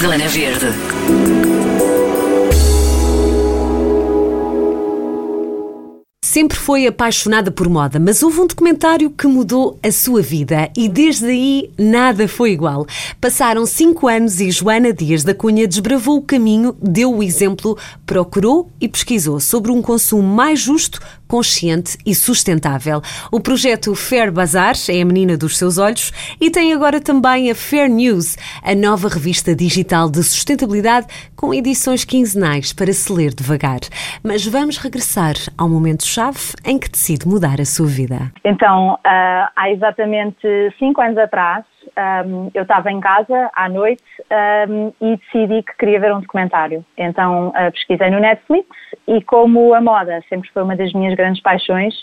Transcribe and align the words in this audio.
Zona 0.00 0.26
Verde. 0.28 0.66
Sempre 6.24 6.56
foi 6.56 6.86
apaixonada 6.86 7.50
por 7.50 7.68
moda, 7.68 8.00
mas 8.00 8.22
houve 8.22 8.40
um 8.40 8.46
documentário 8.46 9.10
que 9.10 9.26
mudou 9.26 9.78
a 9.82 9.92
sua 9.92 10.22
vida 10.22 10.70
e 10.74 10.88
desde 10.88 11.26
aí 11.26 11.70
nada 11.76 12.26
foi 12.26 12.52
igual. 12.52 12.86
Passaram 13.20 13.66
cinco 13.66 14.08
anos 14.08 14.40
e 14.40 14.50
Joana 14.50 14.90
Dias 14.90 15.22
da 15.22 15.34
Cunha 15.34 15.68
desbravou 15.68 16.16
o 16.16 16.22
caminho, 16.22 16.74
deu 16.80 17.14
o 17.14 17.22
exemplo, 17.22 17.76
procurou 18.06 18.70
e 18.80 18.88
pesquisou 18.88 19.38
sobre 19.38 19.70
um 19.70 19.82
consumo 19.82 20.22
mais 20.22 20.60
justo, 20.60 20.98
consciente 21.30 21.96
e 22.04 22.12
sustentável. 22.12 23.00
O 23.30 23.38
projeto 23.38 23.94
Fair 23.94 24.32
Bazar 24.32 24.74
é 24.88 25.00
a 25.00 25.04
menina 25.04 25.36
dos 25.36 25.56
seus 25.56 25.78
olhos 25.78 26.12
e 26.40 26.50
tem 26.50 26.72
agora 26.72 27.00
também 27.00 27.48
a 27.52 27.54
Fair 27.54 27.88
News, 27.88 28.36
a 28.64 28.74
nova 28.74 29.08
revista 29.08 29.54
digital 29.54 30.10
de 30.10 30.24
sustentabilidade 30.24 31.06
com 31.36 31.54
edições 31.54 32.04
quinzenais 32.04 32.72
para 32.72 32.92
se 32.92 33.12
ler 33.12 33.32
devagar. 33.32 33.78
Mas 34.24 34.44
vamos 34.44 34.76
regressar 34.76 35.34
ao 35.56 35.68
momento-chave 35.68 36.54
em 36.66 36.76
que 36.76 36.90
decide 36.90 37.28
mudar 37.28 37.60
a 37.60 37.64
sua 37.64 37.86
vida. 37.86 38.32
Então, 38.44 38.94
uh, 38.94 38.98
há 39.54 39.70
exatamente 39.70 40.48
cinco 40.80 41.00
anos 41.00 41.16
atrás, 41.16 41.64
um, 42.26 42.50
eu 42.54 42.62
estava 42.62 42.90
em 42.90 43.00
casa 43.00 43.50
à 43.54 43.68
noite 43.68 44.02
um, 44.68 44.92
e 45.00 45.16
decidi 45.16 45.62
que 45.62 45.76
queria 45.78 46.00
ver 46.00 46.14
um 46.14 46.20
documentário. 46.20 46.84
Então 46.96 47.48
uh, 47.48 47.72
pesquisei 47.72 48.10
no 48.10 48.20
Netflix 48.20 48.68
e 49.06 49.22
como 49.22 49.74
a 49.74 49.80
moda 49.80 50.22
sempre 50.28 50.50
foi 50.50 50.62
uma 50.62 50.76
das 50.76 50.92
minhas 50.92 51.14
grandes 51.14 51.42
paixões, 51.42 51.94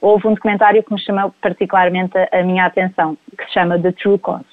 houve 0.00 0.26
um 0.26 0.34
documentário 0.34 0.82
que 0.82 0.92
me 0.92 1.00
chamou 1.00 1.34
particularmente 1.40 2.16
a, 2.16 2.40
a 2.40 2.42
minha 2.42 2.64
atenção, 2.66 3.16
que 3.36 3.44
se 3.46 3.52
chama 3.52 3.78
The 3.78 3.92
True 3.92 4.18
Cost. 4.18 4.46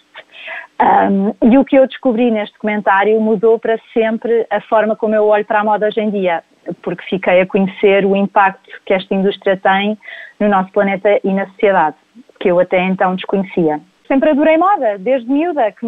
Um, 0.82 1.34
e 1.50 1.58
o 1.58 1.64
que 1.64 1.76
eu 1.76 1.88
descobri 1.88 2.30
neste 2.32 2.54
documentário 2.56 3.20
mudou 3.22 3.58
para 3.60 3.80
sempre 3.94 4.46
a 4.50 4.60
forma 4.62 4.96
como 4.96 5.16
eu 5.16 5.26
olho 5.26 5.46
para 5.46 5.62
a 5.62 5.64
moda 5.64 5.88
hoje 5.88 6.02
em 6.02 6.10
dia, 6.10 6.44
porque 6.82 7.04
fiquei 7.04 7.42
a 7.42 7.46
conhecer 7.46 8.06
o 8.06 8.16
impacto 8.16 8.70
que 8.86 8.94
esta 8.94 9.14
indústria 9.14 9.56
tem 9.56 9.98
no 10.40 10.50
nosso 10.50 10.72
planeta 10.72 11.20
e 11.24 11.32
na 11.32 11.46
sociedade, 11.48 11.96
que 12.40 12.50
eu 12.50 12.60
até 12.60 12.84
então 12.84 13.16
desconhecia 13.16 13.80
sempre 14.08 14.32
adorei 14.32 14.58
moda, 14.58 14.98
desde 14.98 15.30
miúda, 15.32 15.72
que, 15.72 15.86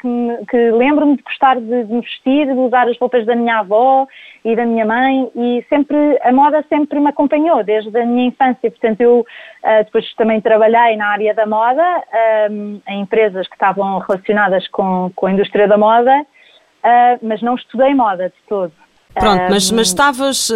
que, 0.00 0.46
que 0.48 0.70
lembro-me 0.70 1.16
de 1.16 1.22
gostar 1.22 1.60
de, 1.60 1.84
de 1.84 1.92
me 1.92 2.00
vestir, 2.00 2.46
de 2.46 2.52
usar 2.52 2.88
as 2.88 2.98
roupas 2.98 3.24
da 3.24 3.34
minha 3.34 3.58
avó 3.58 4.06
e 4.44 4.56
da 4.56 4.66
minha 4.66 4.84
mãe 4.84 5.30
e 5.34 5.64
sempre, 5.68 5.96
a 6.22 6.32
moda 6.32 6.64
sempre 6.68 6.98
me 6.98 7.08
acompanhou, 7.08 7.62
desde 7.62 7.96
a 7.96 8.04
minha 8.04 8.28
infância. 8.28 8.70
Portanto, 8.70 9.00
eu 9.00 9.20
uh, 9.20 9.84
depois 9.84 10.12
também 10.14 10.40
trabalhei 10.40 10.96
na 10.96 11.08
área 11.08 11.34
da 11.34 11.46
moda, 11.46 11.82
um, 12.50 12.80
em 12.88 13.00
empresas 13.00 13.46
que 13.46 13.54
estavam 13.54 13.98
relacionadas 13.98 14.66
com, 14.68 15.10
com 15.14 15.26
a 15.26 15.32
indústria 15.32 15.68
da 15.68 15.78
moda, 15.78 16.20
uh, 16.20 17.18
mas 17.22 17.40
não 17.42 17.54
estudei 17.54 17.94
moda 17.94 18.28
de 18.28 18.48
todo. 18.48 18.81
Pronto, 19.14 19.42
mas, 19.50 19.70
mas 19.70 19.88
estavas. 19.88 20.48
Uh, 20.48 20.54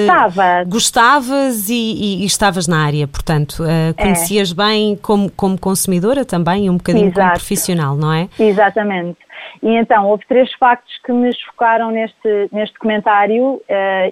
Estava. 0.00 0.64
Gostavas 0.64 1.68
e, 1.68 1.74
e, 1.74 2.22
e, 2.22 2.26
estavas 2.26 2.66
na 2.66 2.84
área, 2.84 3.06
portanto, 3.06 3.62
uh, 3.62 3.94
conhecias 4.00 4.52
é. 4.52 4.54
bem 4.54 4.96
como, 4.96 5.30
como 5.30 5.58
consumidora 5.58 6.24
também 6.24 6.66
e 6.66 6.70
um 6.70 6.76
bocadinho 6.76 7.06
Exato. 7.06 7.20
como 7.20 7.32
profissional, 7.32 7.96
não 7.96 8.12
é? 8.12 8.28
Exatamente. 8.38 9.18
E 9.62 9.70
então, 9.76 10.06
houve 10.08 10.24
três 10.28 10.52
factos 10.54 10.92
que 11.04 11.12
me 11.12 11.32
chocaram 11.34 11.90
neste, 11.90 12.48
neste 12.52 12.74
documentário 12.74 13.54
uh, 13.54 13.62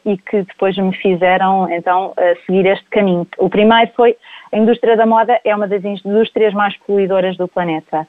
e 0.05 0.17
que 0.19 0.43
depois 0.43 0.77
me 0.77 0.95
fizeram, 0.97 1.71
então, 1.71 2.15
seguir 2.45 2.67
este 2.67 2.85
caminho. 2.91 3.27
O 3.39 3.49
primeiro 3.49 3.91
foi 3.97 4.17
a 4.57 4.59
indústria 4.59 4.97
da 4.97 5.05
moda 5.05 5.39
é 5.45 5.55
uma 5.55 5.69
das 5.69 5.85
indústrias 5.85 6.55
mais 6.55 6.75
poluidoras 6.79 7.37
do 7.37 7.47
planeta 7.47 8.09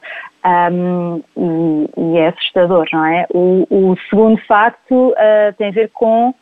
um, 0.72 1.22
e, 1.36 1.90
e, 1.98 2.18
é 2.18 2.28
assustador, 2.30 2.88
não 2.94 3.06
é? 3.06 3.28
O, 3.34 3.68
o 3.70 3.98
segundo 4.10 4.42
facto 4.46 5.10
uh, 5.10 5.54
tem 5.58 5.68
a 5.68 5.72
ver 5.72 5.90
com 5.94 6.34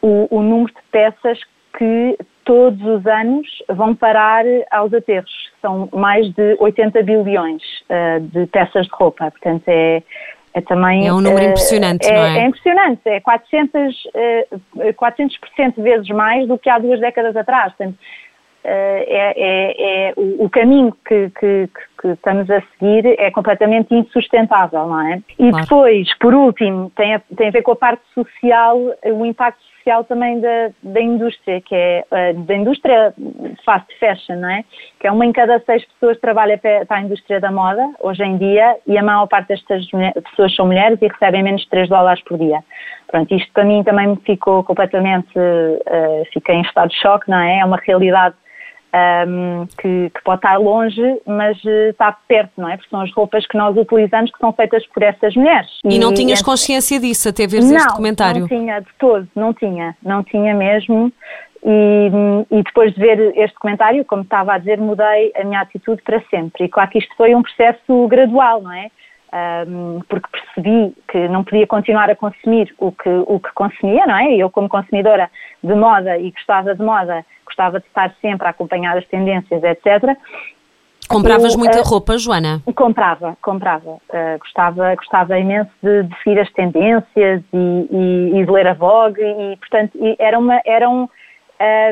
o, 0.00 0.28
o, 0.30 0.40
número 0.40 0.72
de 0.72 0.80
peças 0.92 1.40
que 1.76 2.16
todos 2.44 2.80
os 2.80 3.04
anos 3.06 3.46
vão 3.68 3.94
parar 3.94 4.44
aos 4.70 4.94
aterros. 4.94 5.50
São 5.60 5.88
mais 5.92 6.32
de 6.34 6.56
80 6.60 7.02
bilhões 7.02 7.62
uh, 7.88 8.20
de 8.20 8.46
peças 8.46 8.86
de 8.86 8.92
roupa, 8.92 9.32
portanto 9.32 9.64
é, 9.66 10.00
é 10.54 10.60
também... 10.60 11.08
É 11.08 11.12
um 11.12 11.20
número 11.20 11.46
uh, 11.46 11.50
impressionante, 11.50 12.06
é, 12.06 12.14
não 12.14 12.24
é? 12.24 12.38
É 12.38 12.46
impressionante, 12.46 13.00
é 13.04 13.18
400, 13.18 14.04
uh, 14.04 14.92
400% 14.94 15.82
vezes 15.82 16.08
mais 16.10 16.46
do 16.46 16.56
que 16.56 16.70
há 16.70 16.78
duas 16.78 17.00
décadas 17.00 17.36
atrás, 17.36 17.72
portanto 17.72 17.98
é, 18.64 19.32
é, 19.36 20.08
é 20.08 20.12
o, 20.16 20.44
o, 20.44 20.50
caminho 20.50 20.94
que, 21.06 21.30
que, 21.30 21.68
que, 22.00 22.08
estamos 22.08 22.50
a 22.50 22.60
seguir 22.60 23.06
é 23.18 23.30
completamente 23.30 23.94
insustentável, 23.94 24.86
não 24.86 25.00
é? 25.00 25.22
E 25.38 25.50
claro. 25.50 25.64
depois, 25.64 26.18
por 26.18 26.34
último, 26.34 26.90
tem 26.94 27.14
a, 27.14 27.22
tem 27.36 27.48
a 27.48 27.50
ver 27.50 27.62
com 27.62 27.72
a 27.72 27.76
parte 27.76 28.02
social, 28.14 28.78
o 29.04 29.24
impacto 29.24 29.62
social 29.78 30.04
também 30.04 30.40
da, 30.40 30.70
da 30.82 31.00
indústria, 31.00 31.60
que 31.62 31.74
é 31.74 32.04
da 32.34 32.54
indústria 32.54 33.14
fast 33.64 33.86
fashion, 33.98 34.36
não 34.36 34.50
é? 34.50 34.64
Que 34.98 35.06
é 35.06 35.12
uma 35.12 35.24
em 35.24 35.32
cada 35.32 35.58
seis 35.60 35.84
pessoas 35.86 36.16
que 36.16 36.22
trabalha 36.22 36.58
para 36.58 36.98
a 36.98 37.00
indústria 37.00 37.40
da 37.40 37.50
moda, 37.50 37.88
hoje 38.00 38.22
em 38.22 38.36
dia, 38.36 38.76
e 38.86 38.98
a 38.98 39.02
maior 39.02 39.26
parte 39.26 39.48
destas 39.48 39.86
pessoas 40.30 40.54
são 40.54 40.66
mulheres 40.66 40.98
e 41.00 41.08
recebem 41.08 41.42
menos 41.42 41.62
de 41.62 41.70
3 41.70 41.88
dólares 41.88 42.22
por 42.24 42.38
dia. 42.38 42.62
Pronto, 43.10 43.34
isto 43.34 43.50
para 43.52 43.64
mim 43.64 43.82
também 43.82 44.06
me 44.06 44.16
ficou 44.16 44.62
completamente, 44.62 45.36
uh, 45.36 46.24
fiquei 46.32 46.56
em 46.56 46.62
estado 46.62 46.90
de 46.90 47.00
choque, 47.00 47.28
não 47.28 47.38
é? 47.38 47.58
É 47.58 47.64
uma 47.64 47.78
realidade 47.78 48.34
um, 48.92 49.66
que, 49.78 50.10
que, 50.10 50.22
pode 50.24 50.38
estar 50.38 50.56
longe, 50.58 51.02
mas 51.26 51.62
uh, 51.64 51.90
está 51.90 52.12
perto, 52.12 52.52
não 52.56 52.68
é? 52.68 52.76
Porque 52.76 52.90
são 52.90 53.00
as 53.00 53.12
roupas 53.12 53.46
que 53.46 53.56
nós 53.56 53.76
utilizamos 53.76 54.30
que 54.30 54.38
são 54.38 54.52
feitas 54.52 54.86
por 54.88 55.02
essas 55.02 55.34
mulheres. 55.34 55.70
E, 55.84 55.96
e 55.96 55.98
não 55.98 56.12
tinhas 56.12 56.42
consciência 56.42 56.98
disso 56.98 57.28
até 57.28 57.46
veres 57.46 57.70
este 57.70 57.88
documentário? 57.88 58.40
Não, 58.40 58.48
tinha 58.48 58.80
de 58.80 58.88
todo, 58.98 59.28
não 59.34 59.54
tinha, 59.54 59.96
não 60.02 60.22
tinha 60.22 60.54
mesmo. 60.54 61.12
E, 61.62 62.10
e, 62.50 62.62
depois 62.62 62.94
de 62.94 63.00
ver 63.00 63.20
este 63.36 63.54
documentário, 63.54 64.04
como 64.06 64.22
estava 64.22 64.54
a 64.54 64.58
dizer, 64.58 64.78
mudei 64.78 65.30
a 65.36 65.44
minha 65.44 65.60
atitude 65.60 66.02
para 66.02 66.20
sempre. 66.30 66.64
E 66.64 66.68
claro 66.68 66.90
que 66.90 66.98
isto 66.98 67.14
foi 67.16 67.34
um 67.34 67.42
processo 67.42 68.08
gradual, 68.08 68.62
não 68.62 68.72
é? 68.72 68.88
Um, 69.32 70.00
porque 70.08 70.26
percebi 70.28 70.92
que 71.06 71.28
não 71.28 71.44
podia 71.44 71.64
continuar 71.64 72.10
a 72.10 72.16
consumir 72.16 72.74
o 72.78 72.90
que, 72.90 73.08
o 73.08 73.38
que 73.38 73.52
consumia, 73.54 74.04
não 74.04 74.16
é? 74.16 74.34
Eu, 74.34 74.50
como 74.50 74.68
consumidora 74.68 75.30
de 75.62 75.74
moda 75.74 76.18
e 76.18 76.32
gostava 76.32 76.74
de 76.74 76.82
moda, 76.82 77.24
gostava 77.50 77.80
de 77.80 77.86
estar 77.86 78.14
sempre 78.20 78.46
a 78.46 78.50
acompanhar 78.50 78.96
as 78.96 79.06
tendências, 79.06 79.62
etc. 79.62 80.16
Compravas 81.08 81.56
muita 81.56 81.80
uh, 81.80 81.82
roupa, 81.82 82.16
Joana? 82.16 82.62
Comprava, 82.74 83.36
comprava. 83.42 83.90
Uh, 83.90 84.38
gostava, 84.38 84.94
gostava 84.94 85.38
imenso 85.38 85.70
de, 85.82 86.04
de, 86.04 86.22
seguir 86.22 86.38
as 86.38 86.50
tendências 86.52 87.42
e, 87.52 87.88
e, 87.90 88.40
e, 88.40 88.44
de 88.44 88.50
ler 88.50 88.68
a 88.68 88.74
Vogue 88.74 89.20
e, 89.20 89.56
portanto, 89.56 89.90
e 89.96 90.14
era 90.20 90.38
uma, 90.38 90.60
era 90.64 90.88
um, 90.88 91.08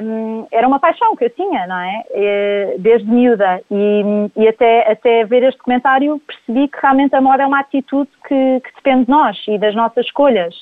um, 0.04 0.46
era 0.52 0.68
uma 0.68 0.78
paixão 0.78 1.16
que 1.16 1.24
eu 1.24 1.30
tinha, 1.30 1.66
não 1.66 1.80
é? 1.80 2.76
Desde 2.78 3.10
miúda. 3.10 3.60
E, 3.68 4.30
e, 4.36 4.46
até, 4.46 4.92
até 4.92 5.24
ver 5.24 5.42
este 5.42 5.60
comentário 5.60 6.20
percebi 6.24 6.68
que 6.68 6.78
realmente 6.80 7.14
a 7.16 7.20
moda 7.20 7.42
é 7.42 7.46
uma 7.46 7.58
atitude 7.58 8.10
que, 8.26 8.60
que 8.60 8.74
depende 8.76 9.06
de 9.06 9.10
nós 9.10 9.36
e 9.48 9.58
das 9.58 9.74
nossas 9.74 10.06
escolhas. 10.06 10.54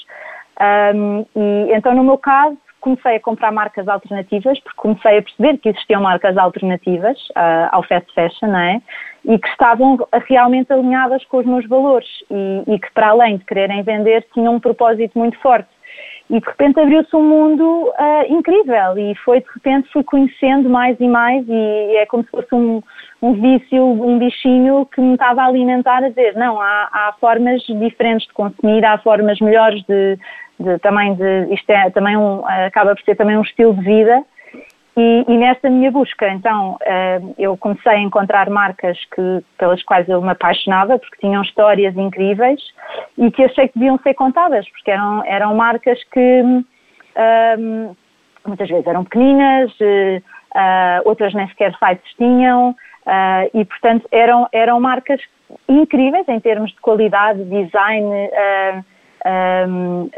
Um, 0.95 1.27
e 1.37 1.73
então, 1.75 1.95
no 1.95 2.03
meu 2.03 2.17
caso, 2.17 2.57
comecei 2.87 3.17
a 3.17 3.21
comprar 3.21 3.51
marcas 3.51 3.89
alternativas, 3.89 4.61
porque 4.61 4.77
comecei 4.77 5.19
a 5.19 5.23
perceber 5.23 5.59
que 5.59 5.71
existiam 5.71 6.01
marcas 6.01 6.39
alternativas 6.39 7.19
uh, 7.31 7.69
ao 7.73 7.83
fast 7.83 8.15
fashion, 8.15 8.47
não 8.47 8.61
é? 8.61 8.81
E 9.25 9.37
que 9.37 9.49
estavam 9.49 9.99
realmente 10.29 10.73
alinhadas 10.73 11.25
com 11.25 11.39
os 11.39 11.47
meus 11.47 11.67
valores 11.67 12.09
e, 12.31 12.63
e 12.75 12.79
que, 12.79 12.89
para 12.93 13.09
além 13.09 13.39
de 13.39 13.45
quererem 13.45 13.83
vender, 13.83 14.25
tinham 14.33 14.55
um 14.55 14.61
propósito 14.61 15.19
muito 15.19 15.37
forte 15.41 15.69
e 16.29 16.41
de 16.41 16.47
repente 16.47 16.81
abriu-se 16.81 17.15
um 17.15 17.23
mundo 17.23 17.65
uh, 17.65 18.33
incrível 18.33 18.99
e 18.99 19.15
foi 19.25 19.41
de 19.41 19.47
repente 19.55 19.89
fui 19.93 20.03
conhecendo 20.03 20.69
mais 20.69 20.99
e 20.99 21.07
mais 21.07 21.47
e 21.49 21.97
é 21.97 22.07
como 22.07 22.25
se 22.25 22.31
fosse 22.31 22.53
um, 22.53 22.83
um 23.23 23.33
vício, 23.35 23.85
um 23.85 24.19
bichinho 24.19 24.87
que 24.87 25.01
me 25.01 25.15
estava 25.15 25.43
a 25.43 25.47
alimentar 25.47 26.03
a 26.03 26.09
dizer 26.09 26.35
não, 26.35 26.60
há, 26.60 26.89
há 26.93 27.15
formas 27.21 27.63
diferentes 27.63 28.27
de 28.27 28.34
consumir, 28.34 28.84
há 28.84 28.99
formas 28.99 29.39
melhores 29.41 29.81
de, 29.84 30.19
de 30.59 30.79
também 30.79 31.15
de, 31.15 31.55
isto 31.55 31.71
é 31.71 31.91
também 31.91 32.17
um, 32.17 32.47
acaba 32.47 32.95
por 32.95 33.03
ser 33.05 33.17
também 33.17 33.37
um 33.37 33.43
estilo 33.43 33.75
de 33.75 33.83
vida. 33.83 34.25
E, 34.99 35.25
e, 35.29 35.37
nesta 35.37 35.69
minha 35.69 35.91
busca, 35.91 36.27
então, 36.31 36.77
uh, 36.77 37.35
eu 37.37 37.55
comecei 37.59 37.93
a 37.93 38.01
encontrar 38.01 38.49
marcas 38.49 38.99
que, 39.15 39.45
pelas 39.59 39.83
quais 39.83 40.09
eu 40.09 40.23
me 40.23 40.31
apaixonava, 40.31 40.99
porque 40.99 41.19
tinham 41.21 41.43
histórias 41.43 41.95
incríveis 41.95 42.63
e 43.19 43.31
que 43.31 43.45
achei 43.45 43.69
que 43.69 43.79
deviam 43.79 43.99
ser 43.99 44.15
contadas, 44.15 44.67
porque 44.71 44.91
eram, 44.91 45.23
eram 45.27 45.55
marcas 45.55 46.03
que 46.05 46.43
uh, 46.43 47.97
muitas 48.47 48.71
vezes 48.71 48.87
eram 48.87 49.05
pequeninas, 49.05 49.71
uh, 49.73 50.23
outras 51.05 51.35
nem 51.35 51.47
sequer 51.49 51.77
sites 51.77 52.15
tinham, 52.17 52.75
e, 53.55 53.65
portanto, 53.67 54.09
eram, 54.11 54.49
eram 54.51 54.81
marcas 54.81 55.21
incríveis 55.69 56.27
em 56.27 56.41
termos 56.41 56.73
de 56.73 56.81
qualidade, 56.81 57.45
design 57.45 58.11
um, 59.69 60.05
uh, 60.05 60.11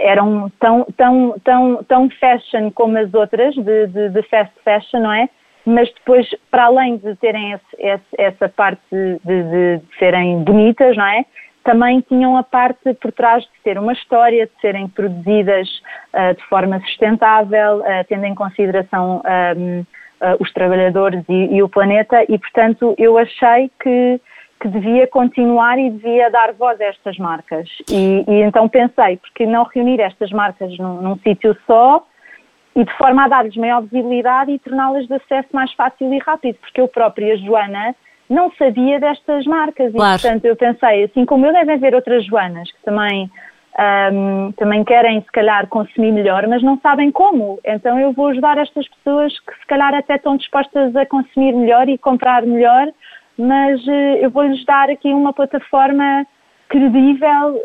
eram 0.00 0.50
tão, 0.58 0.86
tão, 0.96 1.34
tão, 1.44 1.84
tão 1.84 2.10
fashion 2.10 2.70
como 2.70 2.98
as 2.98 3.12
outras 3.12 3.54
de, 3.54 3.86
de, 3.86 4.08
de, 4.10 4.22
fast 4.22 4.52
fashion, 4.64 5.00
não 5.00 5.12
é? 5.12 5.28
Mas 5.66 5.92
depois, 5.94 6.28
para 6.50 6.64
além 6.64 6.98
de 6.98 7.16
terem 7.16 7.52
esse, 7.52 7.76
esse, 7.78 8.04
essa 8.18 8.48
parte 8.48 8.80
de, 8.90 9.18
de, 9.22 9.80
serem 9.98 10.42
bonitas, 10.42 10.96
não 10.96 11.06
é? 11.06 11.24
também 11.64 12.02
tinham 12.02 12.36
a 12.36 12.42
parte 12.42 12.92
por 12.94 13.10
trás 13.10 13.42
de 13.42 13.50
ter 13.64 13.78
uma 13.78 13.94
história, 13.94 14.46
de 14.46 14.52
serem 14.60 14.86
produzidas 14.86 15.68
uh, 16.12 16.34
de 16.34 16.44
forma 16.46 16.78
sustentável, 16.80 17.78
uh, 17.78 18.04
tendo 18.06 18.26
em 18.26 18.34
consideração 18.34 19.22
um, 19.56 19.80
uh, 19.80 20.36
os 20.38 20.52
trabalhadores 20.52 21.24
e, 21.28 21.56
e, 21.56 21.62
o 21.62 21.68
planeta, 21.68 22.22
e 22.28 22.38
portanto 22.38 22.94
eu 22.98 23.18
achei 23.18 23.70
que, 23.82 24.20
que 24.64 24.68
devia 24.68 25.06
continuar 25.06 25.78
e 25.78 25.90
devia 25.90 26.30
dar 26.30 26.54
voz 26.54 26.80
a 26.80 26.84
estas 26.84 27.18
marcas. 27.18 27.68
E, 27.90 28.24
e 28.26 28.40
então 28.40 28.66
pensei, 28.66 29.18
porque 29.18 29.44
não 29.44 29.64
reunir 29.64 30.00
estas 30.00 30.30
marcas 30.30 30.74
num, 30.78 31.02
num 31.02 31.18
sítio 31.18 31.54
só 31.66 32.02
e 32.74 32.82
de 32.82 32.92
forma 32.96 33.26
a 33.26 33.28
dar-lhes 33.28 33.54
maior 33.56 33.82
visibilidade 33.82 34.52
e 34.52 34.58
torná-las 34.58 35.06
de 35.06 35.16
acesso 35.16 35.48
mais 35.52 35.70
fácil 35.74 36.10
e 36.14 36.18
rápido, 36.18 36.56
porque 36.60 36.80
eu 36.80 36.88
própria, 36.88 37.36
Joana, 37.36 37.94
não 38.26 38.50
sabia 38.52 38.98
destas 38.98 39.44
marcas 39.44 39.92
claro. 39.92 40.18
e 40.18 40.22
portanto 40.22 40.44
eu 40.46 40.56
pensei, 40.56 41.04
assim 41.04 41.26
como 41.26 41.44
eu 41.44 41.52
devem 41.52 41.74
haver 41.74 41.94
outras 41.94 42.24
Joanas 42.24 42.72
que 42.72 42.82
também 42.86 43.30
um, 44.12 44.52
também 44.52 44.82
querem 44.82 45.20
se 45.20 45.30
calhar 45.30 45.66
consumir 45.66 46.12
melhor, 46.12 46.46
mas 46.46 46.62
não 46.62 46.78
sabem 46.80 47.10
como. 47.10 47.58
Então 47.64 47.98
eu 47.98 48.12
vou 48.12 48.28
ajudar 48.28 48.56
estas 48.56 48.88
pessoas 48.88 49.38
que 49.40 49.52
se 49.60 49.66
calhar 49.66 49.92
até 49.94 50.14
estão 50.14 50.38
dispostas 50.38 50.94
a 50.96 51.04
consumir 51.04 51.52
melhor 51.52 51.86
e 51.88 51.98
comprar 51.98 52.42
melhor, 52.42 52.88
mas 53.38 53.84
uh, 53.86 54.16
eu 54.20 54.30
vou-lhes 54.30 54.64
dar 54.64 54.90
aqui 54.90 55.12
uma 55.12 55.32
plataforma 55.32 56.26
credível 56.68 57.60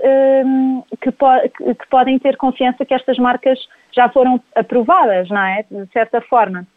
um, 0.45 0.83
que, 1.01 1.11
po 1.11 1.27
que 1.51 1.87
podem 1.89 2.19
ter 2.19 2.37
confiança 2.37 2.85
que 2.85 2.93
estas 2.93 3.17
marcas 3.17 3.57
já 3.91 4.09
foram 4.09 4.39
aprovadas, 4.55 5.29
não 5.29 5.41
é? 5.41 5.65
De 5.69 5.85
certa 5.91 6.21
forma. 6.21 6.67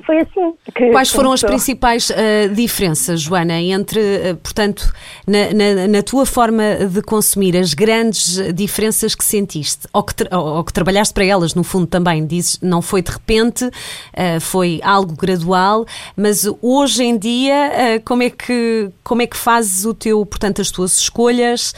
Foi 0.00 0.20
assim. 0.20 0.54
Quais 0.90 1.10
foram 1.10 1.30
começou. 1.30 1.48
as 1.48 1.52
principais 1.52 2.10
uh, 2.10 2.54
diferenças, 2.54 3.20
Joana, 3.20 3.60
entre, 3.60 4.00
uh, 4.00 4.36
portanto, 4.36 4.90
na, 5.26 5.52
na, 5.52 5.88
na, 5.88 6.02
tua 6.02 6.24
forma 6.24 6.62
de 6.90 7.02
consumir, 7.02 7.56
as 7.56 7.74
grandes 7.74 8.40
diferenças 8.54 9.14
que 9.14 9.24
sentiste, 9.24 9.86
ou 9.92 10.02
que, 10.02 10.14
ou 10.34 10.64
que 10.64 10.72
trabalhaste 10.72 11.12
para 11.12 11.24
elas, 11.24 11.54
no 11.54 11.62
fundo 11.62 11.86
também, 11.86 12.26
dizes, 12.26 12.58
não 12.62 12.80
foi 12.80 13.02
de 13.02 13.10
repente, 13.10 13.66
uh, 13.66 14.40
foi 14.40 14.80
algo 14.82 15.14
gradual, 15.14 15.84
mas 16.16 16.46
hoje 16.62 17.04
em 17.04 17.18
dia, 17.18 18.00
como, 18.04 18.22
é 18.22 18.30
que, 18.30 18.90
como 19.04 19.20
é 19.20 19.26
que 19.26 19.36
fazes 19.36 19.84
o 19.84 19.92
teu, 19.92 20.24
portanto, 20.24 20.62
as 20.62 20.70
tuas 20.70 20.96
escolhas, 20.96 21.74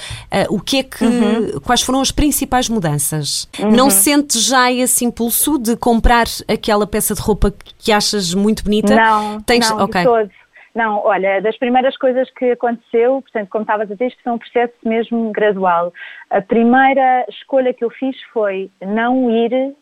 o 0.49 0.61
que 0.61 0.79
é 0.79 0.83
que, 0.83 1.05
uhum. 1.05 1.61
quais 1.65 1.83
foram 1.83 2.01
as 2.01 2.11
principais 2.11 2.69
mudanças? 2.69 3.49
Uhum. 3.59 3.71
Não 3.73 3.91
sentes 3.91 4.43
já 4.43 4.71
esse 4.71 5.05
impulso 5.05 5.59
de 5.59 5.77
comprar 5.77 6.27
aquela 6.47 6.87
peça 6.87 7.15
de 7.15 7.21
roupa 7.21 7.53
que 7.79 7.93
achas 7.93 8.04
achas 8.05 8.35
muito 8.35 8.65
bonita? 8.65 8.95
Não, 8.95 9.41
Tens... 9.41 9.71
não, 9.71 9.85
okay. 9.85 10.03
de 10.03 10.07
todos. 10.07 10.45
Não, 10.75 10.99
olha, 11.05 11.41
das 11.41 11.57
primeiras 11.57 11.97
coisas 11.97 12.29
que 12.31 12.51
aconteceu, 12.51 13.23
portanto, 13.23 13.49
como 13.49 13.63
estavas 13.63 13.89
a 13.89 13.95
dizer, 13.95 14.09
isto 14.09 14.23
foi 14.25 14.33
um 14.33 14.39
processo 14.39 14.75
mesmo 14.85 15.31
gradual. 15.31 15.93
A 16.31 16.43
primeira 16.43 17.25
escolha 17.29 17.73
que 17.73 17.85
eu 17.85 17.91
fiz 17.91 18.17
foi 18.33 18.69
não 18.83 19.31
ir 19.31 19.73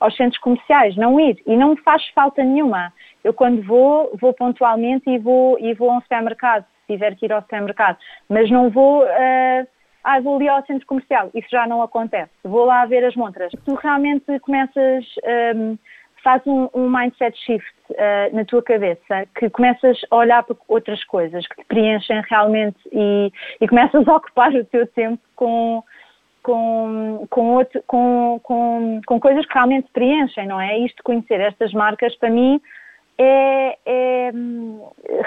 aos 0.00 0.16
centros 0.16 0.40
comerciais, 0.40 0.96
não 0.96 1.20
ir. 1.20 1.38
E 1.46 1.54
não 1.54 1.70
me 1.70 1.80
faz 1.82 2.02
falta 2.14 2.42
nenhuma. 2.42 2.90
Eu 3.22 3.34
quando 3.34 3.62
vou, 3.62 4.10
vou 4.18 4.32
pontualmente 4.32 5.10
e 5.10 5.18
vou, 5.18 5.58
e 5.60 5.74
vou 5.74 5.90
a 5.90 5.98
um 5.98 6.00
supermercado, 6.00 6.62
se 6.62 6.94
tiver 6.94 7.14
que 7.16 7.26
ir 7.26 7.32
ao 7.32 7.42
supermercado. 7.42 7.98
Mas 8.26 8.50
não 8.50 8.70
vou, 8.70 9.02
uh, 9.02 9.66
ah, 10.02 10.20
vou 10.20 10.36
ali 10.36 10.48
ao 10.48 10.64
centro 10.64 10.86
comercial. 10.86 11.28
Isso 11.34 11.48
já 11.50 11.66
não 11.66 11.82
acontece. 11.82 12.30
Vou 12.42 12.64
lá 12.64 12.86
ver 12.86 13.04
as 13.04 13.14
montras. 13.14 13.52
Tu 13.66 13.74
realmente 13.74 14.38
começas... 14.40 15.04
Um, 15.54 15.74
ah, 15.74 15.97
faz 16.22 16.42
um, 16.46 16.68
um 16.74 16.88
mindset 16.88 17.36
shift 17.44 17.68
uh, 17.90 18.34
na 18.34 18.44
tua 18.44 18.62
cabeça, 18.62 19.26
que 19.38 19.48
começas 19.50 19.98
a 20.10 20.16
olhar 20.16 20.42
para 20.42 20.56
outras 20.68 21.02
coisas 21.04 21.46
que 21.46 21.56
te 21.56 21.64
preenchem 21.66 22.22
realmente 22.28 22.78
e, 22.92 23.32
e 23.60 23.68
começas 23.68 24.06
a 24.06 24.16
ocupar 24.16 24.52
o 24.54 24.64
teu 24.64 24.86
tempo 24.86 25.22
com, 25.36 25.82
com, 26.42 27.26
com, 27.30 27.54
outro, 27.54 27.82
com, 27.86 28.40
com, 28.42 29.00
com 29.06 29.20
coisas 29.20 29.44
que 29.46 29.54
realmente 29.54 29.86
te 29.86 29.92
preenchem, 29.92 30.46
não 30.46 30.60
é? 30.60 30.78
Isto 30.78 30.96
de 30.96 31.02
conhecer 31.02 31.40
estas 31.40 31.72
marcas, 31.72 32.14
para 32.16 32.30
mim, 32.30 32.60
é, 33.18 33.76
é 33.84 34.32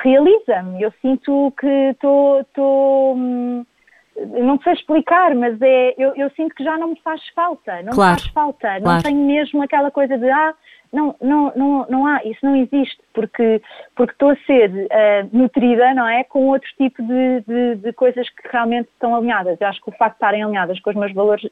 realiza-me. 0.04 0.82
Eu 0.82 0.92
sinto 1.02 1.54
que 1.60 1.68
estou. 1.92 3.16
Não 4.28 4.60
sei 4.62 4.74
explicar, 4.74 5.34
mas 5.36 5.62
é, 5.62 5.96
eu, 5.98 6.14
eu, 6.16 6.30
sinto 6.32 6.54
que 6.54 6.64
já 6.64 6.78
não 6.78 6.90
me 6.90 7.00
faz 7.02 7.22
falta, 7.30 7.82
não 7.82 7.94
claro, 7.94 8.16
me 8.16 8.22
faz 8.22 8.34
falta, 8.34 8.68
claro. 8.68 8.84
não 8.84 9.02
tenho 9.02 9.26
mesmo 9.26 9.64
aquela 9.64 9.90
coisa 9.90 10.18
de 10.18 10.30
ah, 10.30 10.54
não, 10.92 11.16
não, 11.22 11.54
não, 11.56 11.86
não 11.90 12.06
há, 12.06 12.24
isso 12.26 12.40
não 12.44 12.56
existe, 12.56 13.00
porque, 13.14 13.62
porque 13.96 14.14
estou 14.14 14.30
a 14.30 14.36
ser 14.46 14.70
uh, 14.70 15.30
nutrida, 15.32 15.94
não 15.94 16.08
é? 16.08 16.24
Com 16.24 16.48
outro 16.48 16.70
tipo 16.78 17.02
de, 17.02 17.42
de, 17.48 17.76
de, 17.76 17.94
coisas 17.94 18.30
que 18.30 18.48
realmente 18.52 18.90
estão 18.90 19.16
alinhadas. 19.16 19.60
Eu 19.60 19.68
acho 19.68 19.82
que 19.82 19.90
o 19.90 19.94
facto 19.94 20.14
de 20.14 20.18
estarem 20.18 20.44
alinhadas 20.44 20.80
com 20.82 20.90
os 20.90 20.96
meus 20.96 21.14
valores 21.14 21.50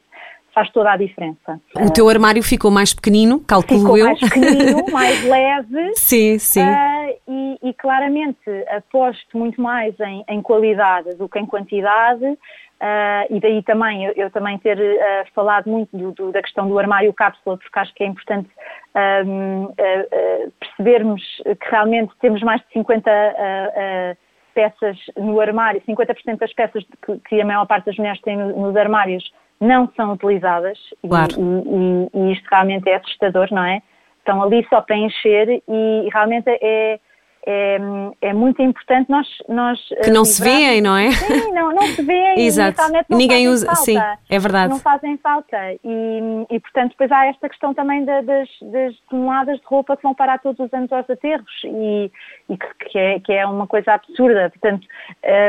faz 0.54 0.70
toda 0.70 0.92
a 0.92 0.96
diferença. 0.96 1.60
O 1.74 1.86
uh, 1.86 1.92
teu 1.92 2.08
armário 2.08 2.42
ficou 2.42 2.70
mais 2.70 2.92
pequenino, 2.92 3.40
calculo 3.40 3.80
ficou 3.80 3.96
eu. 3.96 4.06
mais 4.06 4.20
pequenino, 4.20 4.84
mais 4.92 5.24
leve. 5.24 5.94
Sim, 5.94 6.38
sim. 6.38 6.62
Uh, 6.62 7.16
e, 7.28 7.58
e, 7.62 7.74
claramente 7.74 8.50
aposto 8.68 9.38
muito 9.38 9.60
mais 9.60 9.98
em, 10.00 10.24
em 10.28 10.42
qualidade 10.42 11.14
do 11.14 11.28
que 11.28 11.38
em 11.38 11.46
quantidade. 11.46 12.36
Uh, 12.80 13.28
e 13.28 13.40
daí 13.40 13.62
também 13.62 14.06
eu, 14.06 14.12
eu 14.16 14.30
também 14.30 14.56
ter 14.56 14.78
uh, 14.78 15.30
falado 15.34 15.68
muito 15.68 15.94
do, 15.94 16.12
do, 16.12 16.32
da 16.32 16.40
questão 16.40 16.66
do 16.66 16.78
armário 16.78 17.12
cápsula, 17.12 17.58
porque 17.58 17.78
acho 17.78 17.92
que 17.94 18.02
é 18.02 18.06
importante 18.06 18.48
um, 19.26 19.68
percebermos 20.58 21.22
que 21.44 21.70
realmente 21.70 22.12
temos 22.20 22.42
mais 22.42 22.60
de 22.62 22.72
50 22.72 23.10
peças 24.54 24.98
no 25.16 25.40
armário, 25.40 25.80
50% 25.82 26.38
das 26.38 26.52
peças 26.52 26.84
que, 27.04 27.18
que, 27.28 27.40
a 27.40 27.44
maior 27.44 27.66
parte 27.66 27.86
das 27.86 27.96
mulheres 27.96 28.20
têm 28.22 28.36
no, 28.36 28.66
nos 28.66 28.76
armários 28.76 29.22
não 29.60 29.90
são 29.94 30.12
utilizadas 30.12 30.78
claro. 31.06 31.34
e, 31.38 32.18
e, 32.18 32.18
e, 32.18 32.32
isto 32.32 32.46
realmente 32.50 32.88
é 32.88 32.96
assustador, 32.96 33.48
não 33.50 33.64
é? 33.64 33.82
Estão 34.18 34.42
ali 34.42 34.66
só 34.68 34.80
para 34.80 34.96
encher 34.96 35.62
e 35.68 36.08
realmente 36.12 36.48
é, 36.48 36.98
é, 37.46 37.78
é 38.20 38.32
muito 38.34 38.60
importante 38.62 39.08
nós, 39.10 39.26
nós 39.48 39.78
que 40.02 40.10
não 40.10 40.24
se 40.24 40.42
veem, 40.42 40.80
não 40.80 40.96
é? 40.96 41.10
Sim, 41.12 41.52
não, 41.52 41.72
não 41.72 41.86
se 41.88 42.02
veem 42.02 42.40
Exato. 42.44 42.80
não 43.08 43.18
Ninguém 43.18 43.48
usa, 43.48 43.66
falta, 43.66 43.82
sim, 43.82 43.96
é 44.28 44.38
verdade. 44.38 44.70
Não 44.70 44.78
fazem 44.78 45.16
falta 45.18 45.56
e, 45.84 46.46
e 46.50 46.60
portanto 46.60 46.90
depois 46.90 47.10
há 47.10 47.26
esta 47.26 47.48
questão 47.48 47.72
também 47.72 48.04
das, 48.04 48.24
das 48.24 48.94
toneladas 49.08 49.58
de 49.58 49.66
roupa 49.66 49.96
que 49.96 50.02
vão 50.02 50.14
parar 50.14 50.38
todos 50.38 50.60
os 50.64 50.72
anos 50.72 50.92
aos 50.92 51.08
aterros 51.08 51.50
e, 51.64 52.10
e 52.48 52.56
que, 52.56 52.98
é, 52.98 53.20
que 53.20 53.32
é 53.32 53.46
uma 53.46 53.66
coisa 53.66 53.92
absurda, 53.92 54.50
portanto 54.50 54.86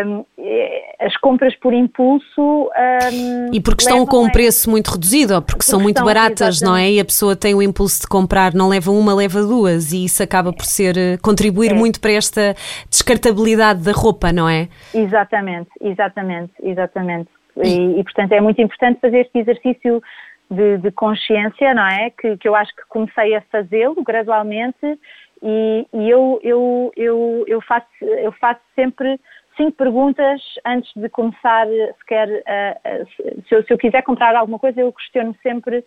um, 0.06 0.26
é, 0.38 0.96
as 1.02 1.16
compras 1.18 1.56
por 1.58 1.74
impulso 1.74 2.42
um, 2.42 3.54
e 3.54 3.60
porque 3.60 3.84
estão 3.84 4.06
com 4.06 4.24
um 4.24 4.30
preço 4.30 4.70
muito 4.70 4.92
reduzido 4.92 5.36
ou 5.36 5.42
porque, 5.42 5.58
porque 5.58 5.66
são 5.66 5.80
muito 5.80 6.04
baratas, 6.04 6.58
exatamente. 6.58 6.64
não 6.64 6.76
é? 6.78 6.92
E 6.92 7.00
a 7.00 7.06
pessoa 7.06 7.36
tem 7.36 7.54
o 7.54 7.62
impulso 7.62 8.02
de 8.02 8.08
comprar, 8.08 8.54
não 8.54 8.70
leva 8.70 8.92
uma, 8.92 9.14
leva 9.14 9.42
duas 9.42 9.92
e 9.92 10.06
isso 10.06 10.24
acaba 10.24 10.54
por 10.54 10.66
ser 10.66 10.98
eh, 10.98 11.18
contribuir 11.18 11.72
é 11.72 11.81
muito 11.82 12.00
para 12.00 12.12
esta 12.12 12.54
descartabilidade 12.90 13.84
da 13.84 13.92
roupa, 13.92 14.32
não 14.32 14.48
é? 14.48 14.70
Exatamente, 14.94 15.70
exatamente, 15.82 16.54
exatamente. 16.62 17.30
E, 17.58 18.00
e 18.00 18.04
portanto 18.04 18.32
é 18.32 18.40
muito 18.40 18.62
importante 18.62 19.00
fazer 19.02 19.22
este 19.22 19.40
exercício 19.40 20.02
de, 20.50 20.78
de 20.78 20.92
consciência, 20.92 21.74
não 21.74 21.88
é? 21.88 22.12
Que, 22.12 22.38
que 22.38 22.48
eu 22.48 22.56
acho 22.56 22.74
que 22.76 22.84
comecei 22.88 23.36
a 23.36 23.42
fazê-lo 23.52 24.04
gradualmente 24.04 25.00
e, 25.42 25.88
e 25.94 26.10
eu, 26.10 26.40
eu, 26.44 26.92
eu, 26.96 27.46
eu, 27.48 27.62
faço, 27.62 27.88
eu 28.02 28.32
faço 28.34 28.62
sempre 28.76 29.20
cinco 29.58 29.72
perguntas 29.72 30.42
antes 30.66 30.92
de 30.96 31.10
começar 31.10 31.66
sequer, 32.00 32.28
uh, 32.30 33.04
uh, 33.04 33.42
se, 33.48 33.56
eu, 33.56 33.64
se 33.64 33.74
eu 33.74 33.78
quiser 33.78 34.04
comprar 34.04 34.36
alguma 34.36 34.60
coisa 34.60 34.82
eu 34.82 34.94
questiono 34.94 35.36
sempre, 35.42 35.84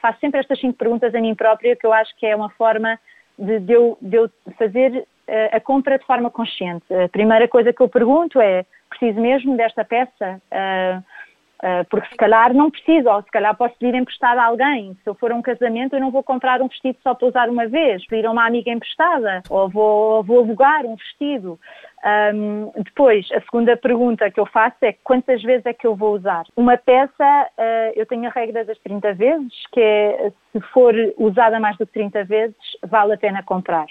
faço 0.00 0.18
sempre 0.20 0.40
estas 0.40 0.58
cinco 0.58 0.78
perguntas 0.78 1.14
a 1.14 1.20
mim 1.20 1.34
própria 1.34 1.76
que 1.76 1.86
eu 1.86 1.92
acho 1.92 2.16
que 2.16 2.26
é 2.26 2.34
uma 2.34 2.50
forma 2.50 2.98
de, 3.38 3.60
de, 3.60 3.72
eu, 3.72 3.98
de 4.00 4.16
eu 4.16 4.30
fazer 4.58 5.06
a 5.52 5.60
compra 5.60 5.98
de 5.98 6.04
forma 6.04 6.30
consciente. 6.30 6.84
A 6.92 7.08
primeira 7.08 7.48
coisa 7.48 7.72
que 7.72 7.80
eu 7.80 7.88
pergunto 7.88 8.40
é: 8.40 8.64
preciso 8.90 9.20
mesmo 9.20 9.56
desta 9.56 9.84
peça? 9.84 10.40
Uh, 10.50 11.02
porque 11.88 12.08
se 12.08 12.16
calhar 12.16 12.52
não 12.52 12.70
preciso, 12.70 13.08
ou 13.08 13.22
se 13.22 13.30
calhar 13.30 13.56
posso 13.56 13.76
pedir 13.78 13.96
emprestado 13.96 14.38
a 14.38 14.46
alguém. 14.46 14.96
Se 15.02 15.08
eu 15.08 15.14
for 15.14 15.30
a 15.30 15.34
um 15.34 15.42
casamento, 15.42 15.94
eu 15.94 16.00
não 16.00 16.10
vou 16.10 16.22
comprar 16.22 16.60
um 16.60 16.68
vestido 16.68 16.98
só 17.02 17.14
para 17.14 17.28
usar 17.28 17.48
uma 17.48 17.66
vez, 17.68 18.04
pedir 18.06 18.26
a 18.26 18.30
uma 18.30 18.46
amiga 18.46 18.70
emprestada, 18.70 19.42
ou 19.48 19.68
vou, 19.68 20.16
ou 20.16 20.22
vou 20.22 20.38
alugar 20.40 20.84
um 20.84 20.96
vestido. 20.96 21.58
Um, 22.34 22.72
depois, 22.82 23.28
a 23.32 23.40
segunda 23.42 23.76
pergunta 23.76 24.30
que 24.30 24.40
eu 24.40 24.46
faço 24.46 24.76
é 24.82 24.92
quantas 25.04 25.40
vezes 25.42 25.64
é 25.66 25.72
que 25.72 25.86
eu 25.86 25.94
vou 25.94 26.16
usar? 26.16 26.44
Uma 26.56 26.76
peça, 26.76 27.48
uh, 27.56 27.92
eu 27.94 28.04
tenho 28.06 28.26
a 28.26 28.30
regra 28.32 28.64
das 28.64 28.78
30 28.78 29.14
vezes, 29.14 29.52
que 29.72 29.80
é 29.80 30.32
se 30.50 30.60
for 30.72 30.94
usada 31.16 31.60
mais 31.60 31.76
do 31.78 31.86
que 31.86 31.92
30 31.92 32.24
vezes, 32.24 32.56
vale 32.84 33.14
a 33.14 33.18
pena 33.18 33.42
comprar. 33.42 33.86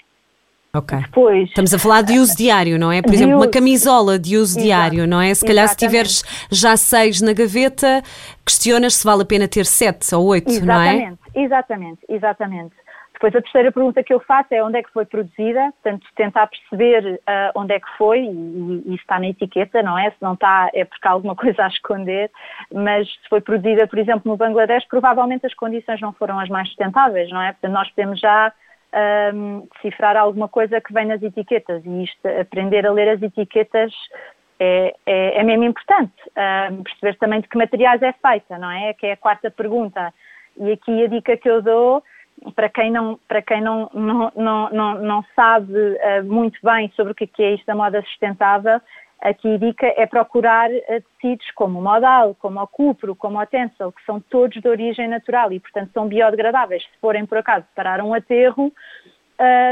Ok. 0.74 0.98
Depois, 1.00 1.48
Estamos 1.50 1.74
a 1.74 1.78
falar 1.78 2.00
de 2.00 2.18
uso 2.18 2.34
diário, 2.34 2.78
não 2.78 2.90
é? 2.90 3.02
Por 3.02 3.12
exemplo, 3.12 3.36
uso, 3.36 3.44
uma 3.44 3.50
camisola 3.50 4.18
de 4.18 4.38
uso 4.38 4.58
diário, 4.58 5.06
não 5.06 5.20
é? 5.20 5.34
Se 5.34 5.44
calhar 5.44 5.66
exatamente. 5.66 5.80
se 5.80 5.86
tiveres 5.86 6.48
já 6.50 6.78
seis 6.78 7.20
na 7.20 7.34
gaveta, 7.34 8.00
questionas 8.42 8.94
se 8.94 9.04
vale 9.04 9.20
a 9.20 9.26
pena 9.26 9.46
ter 9.46 9.66
sete 9.66 10.14
ou 10.14 10.28
oito, 10.28 10.48
exatamente, 10.48 11.04
não 11.04 11.42
é? 11.42 11.44
Exatamente, 11.44 12.00
exatamente. 12.08 12.74
depois 13.12 13.36
a 13.36 13.42
terceira 13.42 13.70
pergunta 13.70 14.02
que 14.02 14.14
eu 14.14 14.20
faço 14.20 14.54
é 14.54 14.64
onde 14.64 14.78
é 14.78 14.82
que 14.82 14.90
foi 14.94 15.04
produzida, 15.04 15.74
portanto 15.82 16.06
tentar 16.16 16.46
perceber 16.46 17.20
uh, 17.20 17.52
onde 17.54 17.74
é 17.74 17.78
que 17.78 17.88
foi 17.98 18.20
e, 18.20 18.82
e, 18.86 18.94
está 18.94 19.20
na 19.20 19.28
etiqueta, 19.28 19.82
não 19.82 19.98
é? 19.98 20.08
Se 20.08 20.16
não 20.22 20.32
está 20.32 20.70
é 20.72 20.86
porque 20.86 21.06
há 21.06 21.10
alguma 21.10 21.36
coisa 21.36 21.64
a 21.64 21.68
esconder, 21.68 22.30
mas 22.72 23.06
se 23.06 23.28
foi 23.28 23.42
produzida, 23.42 23.86
por 23.86 23.98
exemplo, 23.98 24.22
no 24.24 24.38
Bangladesh, 24.38 24.86
provavelmente 24.88 25.44
as 25.44 25.52
condições 25.52 26.00
não 26.00 26.14
foram 26.14 26.40
as 26.40 26.48
mais 26.48 26.66
sustentáveis, 26.68 27.28
não 27.28 27.42
é? 27.42 27.52
Portanto 27.52 27.72
nós 27.72 27.90
podemos 27.90 28.18
já 28.18 28.50
um, 29.34 29.66
decifrar 29.74 30.16
alguma 30.16 30.48
coisa 30.48 30.80
que 30.80 30.92
vem 30.92 31.06
nas 31.06 31.22
etiquetas 31.22 31.84
e 31.84 32.04
isto, 32.04 32.26
aprender 32.40 32.86
a 32.86 32.92
ler 32.92 33.08
as 33.08 33.22
etiquetas 33.22 33.92
é, 34.58 34.94
é, 35.06 35.40
é 35.40 35.42
mesmo 35.42 35.64
importante. 35.64 36.12
Um, 36.70 36.82
perceber 36.82 37.16
também 37.18 37.40
de 37.40 37.48
que 37.48 37.58
materiais 37.58 38.02
é 38.02 38.12
feita, 38.12 38.58
não 38.58 38.70
é? 38.70 38.92
Que 38.94 39.06
é 39.06 39.12
a 39.12 39.16
quarta 39.16 39.50
pergunta. 39.50 40.12
E 40.56 40.72
aqui 40.72 41.04
a 41.04 41.08
dica 41.08 41.36
que 41.36 41.48
eu 41.48 41.62
dou 41.62 42.02
para 42.54 42.68
quem 42.68 42.90
não, 42.90 43.18
para 43.28 43.42
quem 43.42 43.60
não, 43.60 43.88
não, 43.94 44.32
não, 44.34 44.70
não, 44.70 44.94
não 44.94 45.24
sabe 45.34 45.72
uh, 45.72 46.24
muito 46.24 46.58
bem 46.62 46.90
sobre 46.96 47.12
o 47.12 47.14
que 47.14 47.30
é, 47.38 47.44
é 47.44 47.54
isto 47.54 47.66
da 47.66 47.74
moda 47.74 48.02
sustentável, 48.02 48.80
aqui 49.22 49.54
a 49.54 49.58
dica 49.58 49.86
é 49.96 50.04
procurar 50.06 50.68
uh, 50.70 51.02
tecidos 51.20 51.50
como 51.54 51.78
o 51.78 51.82
modal, 51.82 52.34
como 52.34 52.60
o 52.60 52.66
cupro, 52.66 53.14
como 53.14 53.40
o 53.40 53.46
tencel, 53.46 53.92
que 53.92 54.04
são 54.04 54.20
todos 54.20 54.60
de 54.60 54.68
origem 54.68 55.08
natural 55.08 55.52
e, 55.52 55.60
portanto, 55.60 55.90
são 55.94 56.08
biodegradáveis. 56.08 56.82
Se 56.82 57.00
forem, 57.00 57.24
por 57.24 57.38
acaso, 57.38 57.64
parar 57.74 58.02
um 58.02 58.12
aterro, 58.12 58.72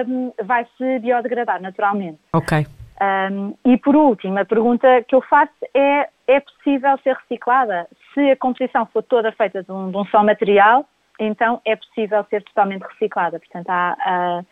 um, 0.07 0.33
vai-se 0.43 0.99
biodegradar 1.01 1.61
naturalmente. 1.61 2.19
Ok. 2.33 2.67
Um, 3.01 3.55
e 3.65 3.77
por 3.79 3.97
último, 3.97 4.39
a 4.39 4.45
pergunta 4.45 5.03
que 5.03 5.15
eu 5.15 5.23
faço 5.23 5.53
é: 5.75 6.09
é 6.29 6.41
possível 6.41 6.99
ser 7.03 7.17
reciclada? 7.17 7.89
Se 8.15 8.31
a 8.31 8.37
composição 8.37 8.87
for 8.87 9.03
toda 9.03 9.33
feita 9.33 9.63
de 9.63 9.73
um, 9.73 9.91
de 9.91 9.97
um 9.97 10.05
só 10.07 10.23
material, 10.23 10.87
então 11.19 11.61
é 11.65 11.75
possível 11.77 12.25
ser 12.29 12.43
totalmente 12.45 12.83
reciclada. 12.83 13.39
Portanto, 13.39 13.69
há 13.69 13.97
a, 14.01 14.43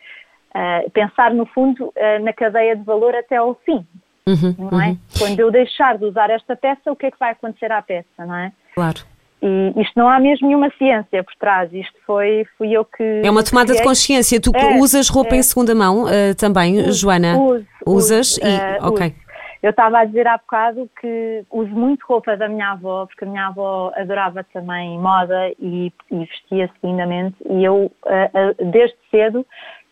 a 0.55 0.91
pensar 0.91 1.33
no 1.35 1.47
fundo 1.47 1.93
na 2.23 2.33
cadeia 2.33 2.75
de 2.75 2.83
valor 2.83 3.15
até 3.15 3.37
ao 3.37 3.55
fim. 3.55 3.87
Uhum, 4.29 4.71
não 4.71 4.81
é? 4.81 4.89
Uhum. 4.89 4.99
Quando 5.19 5.41
eu 5.41 5.51
deixar 5.51 5.97
de 5.97 6.05
usar 6.05 6.31
esta 6.31 6.55
peça, 6.55 6.93
o 6.93 6.97
que 6.97 7.07
é 7.07 7.11
que 7.11 7.19
vai 7.19 7.33
acontecer 7.33 7.73
à 7.73 7.81
peça, 7.81 8.27
não 8.27 8.35
é? 8.35 8.53
Claro. 8.75 9.01
E 9.41 9.81
isto 9.81 9.93
não 9.97 10.09
há 10.09 10.19
mesmo 10.19 10.49
nenhuma 10.49 10.69
ciência 10.77 11.23
por 11.23 11.35
trás, 11.37 11.73
isto 11.73 11.95
foi, 12.05 12.45
fui 12.57 12.73
eu 12.73 12.85
que. 12.85 13.23
É 13.25 13.31
uma 13.31 13.45
tomada 13.45 13.73
de 13.73 13.83
consciência. 13.83 14.41
Tu 14.41 14.51
é, 14.53 14.79
usas 14.79 15.09
roupa 15.09 15.37
é. 15.37 15.39
em 15.39 15.43
segunda 15.43 15.75
mão 15.75 16.05
uh, 16.05 16.35
também, 16.37 16.79
uso, 16.81 17.01
Joana? 17.01 17.39
Uso, 17.39 17.67
Usas 17.87 18.31
uso, 18.33 18.41
e. 18.43 18.81
Uh, 18.81 18.89
ok. 18.89 19.07
Uso. 19.07 19.29
Eu 19.61 19.71
estava 19.71 19.99
a 19.99 20.05
dizer 20.05 20.27
há 20.27 20.39
bocado 20.39 20.89
que 21.01 21.45
uso 21.51 21.71
muito 21.71 22.05
roupa 22.07 22.37
da 22.37 22.49
minha 22.49 22.73
avó, 22.73 23.07
porque 23.07 23.25
a 23.25 23.29
minha 23.29 23.49
avó 23.49 23.93
adorava 23.97 24.45
também 24.53 24.99
moda 24.99 25.51
e, 25.59 25.93
e 26.13 26.19
vestia-se 26.19 26.75
lindamente, 26.83 27.37
e 27.49 27.65
eu, 27.65 27.91
uh, 28.05 28.71
desde 28.71 28.97
cedo, 29.11 29.45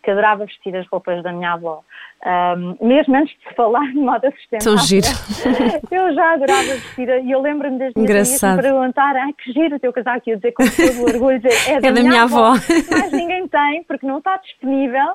que 0.03 0.11
adorava 0.13 0.47
vestir 0.47 0.75
as 0.77 0.87
roupas 0.87 1.21
da 1.25 1.33
minha 1.33 1.55
avó. 1.55 1.83
Um, 2.25 2.77
mesmo 2.85 3.15
antes 3.15 3.37
de 3.39 3.55
falar 3.55 3.87
de 3.93 3.99
moda 3.99 4.33
sustentável. 4.33 4.75
Tão 4.75 4.85
giro. 4.85 5.07
eu 5.93 6.15
já 6.15 6.33
adorava 6.33 6.63
vestir 6.63 7.09
e 7.09 7.31
eu 7.31 7.41
lembro-me 7.41 7.79
das 7.79 7.95
minhas 7.95 8.11
amigas 8.11 8.43
me 8.43 8.63
perguntar 8.63 9.17
ai 9.17 9.33
que 9.35 9.53
giro 9.53 9.77
o 9.77 9.79
teu 9.79 9.93
casaco 9.93 10.23
e 10.27 10.33
eu 10.33 10.37
dizer 10.37 10.53
com 10.53 10.65
todo 10.65 11.03
o 11.03 11.05
orgulho 11.05 11.39
dizer, 11.39 11.55
é, 11.71 11.81
da, 11.81 11.89
é 11.89 11.93
da 11.93 12.01
minha, 12.01 12.11
minha 12.11 12.23
avó. 12.23 12.55
avó. 12.55 12.61
Mas 12.91 13.13
ninguém 13.13 13.47
tem 13.47 13.85
porque 13.85 14.07
não 14.07 14.19
está 14.19 14.39
disponível 14.39 15.07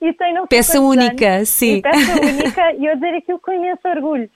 e 0.00 0.12
tem 0.14 0.34
não 0.34 0.46
Peça 0.48 0.80
única, 0.80 1.28
anos, 1.28 1.48
sim. 1.48 1.80
peça 1.80 2.20
única 2.20 2.72
e 2.72 2.86
eu 2.86 2.94
dizer 2.94 3.14
aquilo 3.14 3.38
com 3.38 3.52
imenso 3.52 3.86
orgulho. 3.86 4.28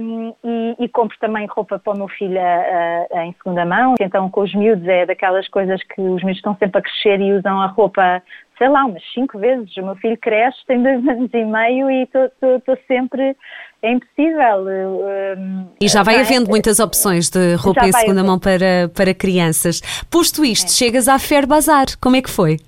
Um, 0.00 0.34
e, 0.44 0.76
e, 0.84 0.88
compro 0.88 1.16
também 1.18 1.46
roupa 1.46 1.78
para 1.78 1.92
o 1.92 1.96
meu 1.96 2.08
filho 2.08 2.38
uh, 2.38 3.18
em 3.20 3.32
segunda 3.34 3.64
mão, 3.64 3.94
então 4.00 4.28
com 4.28 4.42
os 4.42 4.54
miúdos 4.54 4.86
é 4.86 5.06
daquelas 5.06 5.48
coisas 5.48 5.82
que 5.82 6.00
os 6.00 6.22
miúdos 6.22 6.36
estão 6.36 6.56
sempre 6.56 6.78
a 6.78 6.82
crescer 6.82 7.20
e 7.20 7.32
usam 7.32 7.60
a 7.60 7.66
roupa 7.66 8.22
sei 8.62 8.68
lá, 8.68 8.84
umas 8.84 9.02
cinco 9.12 9.38
vezes. 9.38 9.76
O 9.76 9.82
meu 9.82 9.96
filho 9.96 10.16
cresce, 10.16 10.58
tem 10.66 10.80
dois 10.80 11.06
anos 11.08 11.31
e 11.36 11.44
meio 11.44 11.90
e 11.90 12.02
estou 12.02 12.78
sempre. 12.86 13.36
É 13.82 13.92
impossível. 13.92 15.04
Um, 15.36 15.66
e 15.80 15.88
já 15.88 16.04
vai 16.04 16.20
havendo 16.20 16.48
muitas 16.48 16.78
opções 16.78 17.28
de 17.28 17.56
roupa 17.56 17.86
em 17.86 17.92
segunda 17.92 18.22
mão 18.22 18.38
para, 18.38 18.88
para 18.94 19.12
crianças. 19.12 19.80
Posto 20.08 20.44
isto, 20.44 20.66
é. 20.66 20.70
chegas 20.70 21.08
à 21.08 21.18
Fair 21.18 21.46
Bazar, 21.46 21.86
como 22.00 22.14
é 22.14 22.22
que 22.22 22.30
foi? 22.30 22.58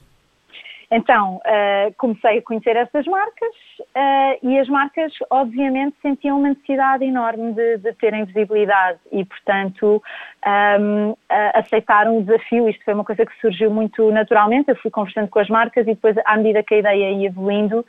Então, 0.90 1.36
uh, 1.36 1.94
comecei 1.96 2.38
a 2.38 2.42
conhecer 2.42 2.76
essas 2.76 3.06
marcas 3.06 3.54
uh, 3.80 4.38
e 4.42 4.58
as 4.58 4.68
marcas, 4.68 5.12
obviamente, 5.30 5.96
sentiam 6.02 6.38
uma 6.38 6.48
necessidade 6.48 7.04
enorme 7.04 7.52
de, 7.52 7.78
de 7.78 7.92
terem 7.94 8.24
visibilidade 8.24 8.98
e, 9.10 9.24
portanto, 9.24 10.02
um, 10.46 11.10
uh, 11.10 11.16
aceitaram 11.54 12.18
o 12.18 12.22
desafio. 12.22 12.68
Isto 12.68 12.84
foi 12.84 12.94
uma 12.94 13.04
coisa 13.04 13.24
que 13.24 13.40
surgiu 13.40 13.70
muito 13.70 14.10
naturalmente. 14.10 14.68
Eu 14.68 14.76
fui 14.76 14.90
conversando 14.90 15.28
com 15.28 15.38
as 15.38 15.48
marcas 15.48 15.86
e 15.86 15.94
depois, 15.94 16.16
à 16.24 16.36
medida 16.36 16.62
que 16.62 16.74
a 16.74 16.78
ideia 16.78 17.10
ia 17.10 17.26
evoluindo, 17.28 17.84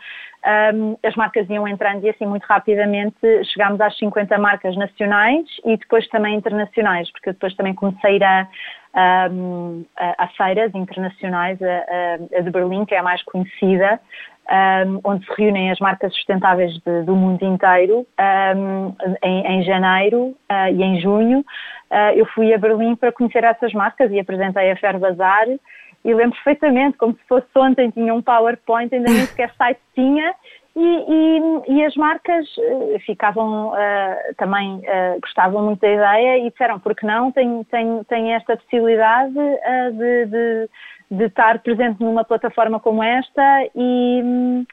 um, 0.73 0.97
as 1.03 1.15
marcas 1.15 1.49
iam 1.49 1.67
entrando 1.67 2.03
e 2.05 2.09
assim 2.09 2.25
muito 2.25 2.43
rapidamente 2.43 3.17
chegámos 3.45 3.81
às 3.81 3.97
50 3.97 4.37
marcas 4.37 4.75
nacionais 4.77 5.45
e 5.65 5.75
depois 5.75 6.07
também 6.09 6.35
internacionais, 6.35 7.11
porque 7.11 7.29
eu 7.29 7.33
depois 7.33 7.55
também 7.55 7.73
comecei 7.73 8.21
a 8.23 8.47
um, 8.95 9.85
a, 9.97 10.27
feiras 10.37 10.73
internacionais, 10.73 11.59
a, 11.61 12.37
a, 12.37 12.41
de 12.41 12.49
Berlim, 12.49 12.85
que 12.85 12.95
é 12.95 12.99
a 12.99 13.03
mais 13.03 13.21
conhecida, 13.23 13.99
um, 14.87 15.01
onde 15.03 15.25
se 15.25 15.33
reúnem 15.37 15.71
as 15.71 15.79
marcas 15.79 16.13
sustentáveis 16.13 16.73
de, 16.73 17.03
do 17.03 17.15
mundo 17.15 17.43
inteiro, 17.43 18.05
um, 18.55 18.95
em, 19.23 19.45
em, 19.47 19.63
janeiro 19.63 20.35
uh, 20.49 20.69
e 20.71 20.81
em 20.83 21.01
junho. 21.01 21.39
Uh, 21.91 22.15
eu 22.15 22.25
fui 22.27 22.53
a 22.53 22.57
Berlim 22.57 22.95
para 22.95 23.11
conhecer 23.11 23.43
essas 23.43 23.73
marcas 23.73 24.11
e 24.11 24.19
apresentei 24.19 24.71
a 24.71 24.77
Fair 24.77 24.99
Bazar 24.99 25.47
e 26.05 26.13
lembro 26.13 26.35
perfeitamente, 26.35 26.97
como 26.97 27.13
se 27.13 27.27
fosse 27.27 27.47
ontem, 27.55 27.89
tinha 27.89 28.13
um 28.13 28.21
PowerPoint, 28.21 28.93
ainda 28.93 29.11
nem 29.11 29.25
sequer 29.25 29.51
site 29.57 29.79
tinha, 29.95 30.35
e, 30.75 30.81
e, 30.81 31.77
e, 31.77 31.85
as 31.85 31.95
marcas 31.95 32.45
uh, 32.57 32.99
ficavam 33.05 33.69
uh, 33.69 34.35
também 34.37 34.75
uh, 34.79 35.19
gostavam 35.21 35.63
muito 35.63 35.79
da 35.79 35.87
ideia 35.87 36.45
e 36.45 36.51
disseram 36.51 36.79
porque 36.81 37.07
não 37.07 37.31
tem, 37.31 37.63
tem, 37.71 38.03
tem 38.03 38.33
esta 38.33 38.57
possibilidade 38.57 39.33
de, 39.33 40.25
de, 40.25 40.69
de, 41.11 41.23
estar 41.23 41.59
presente 41.59 42.01
numa 42.01 42.25
plataforma 42.25 42.77
como 42.77 43.01
esta 43.01 43.41
e, 43.73 44.65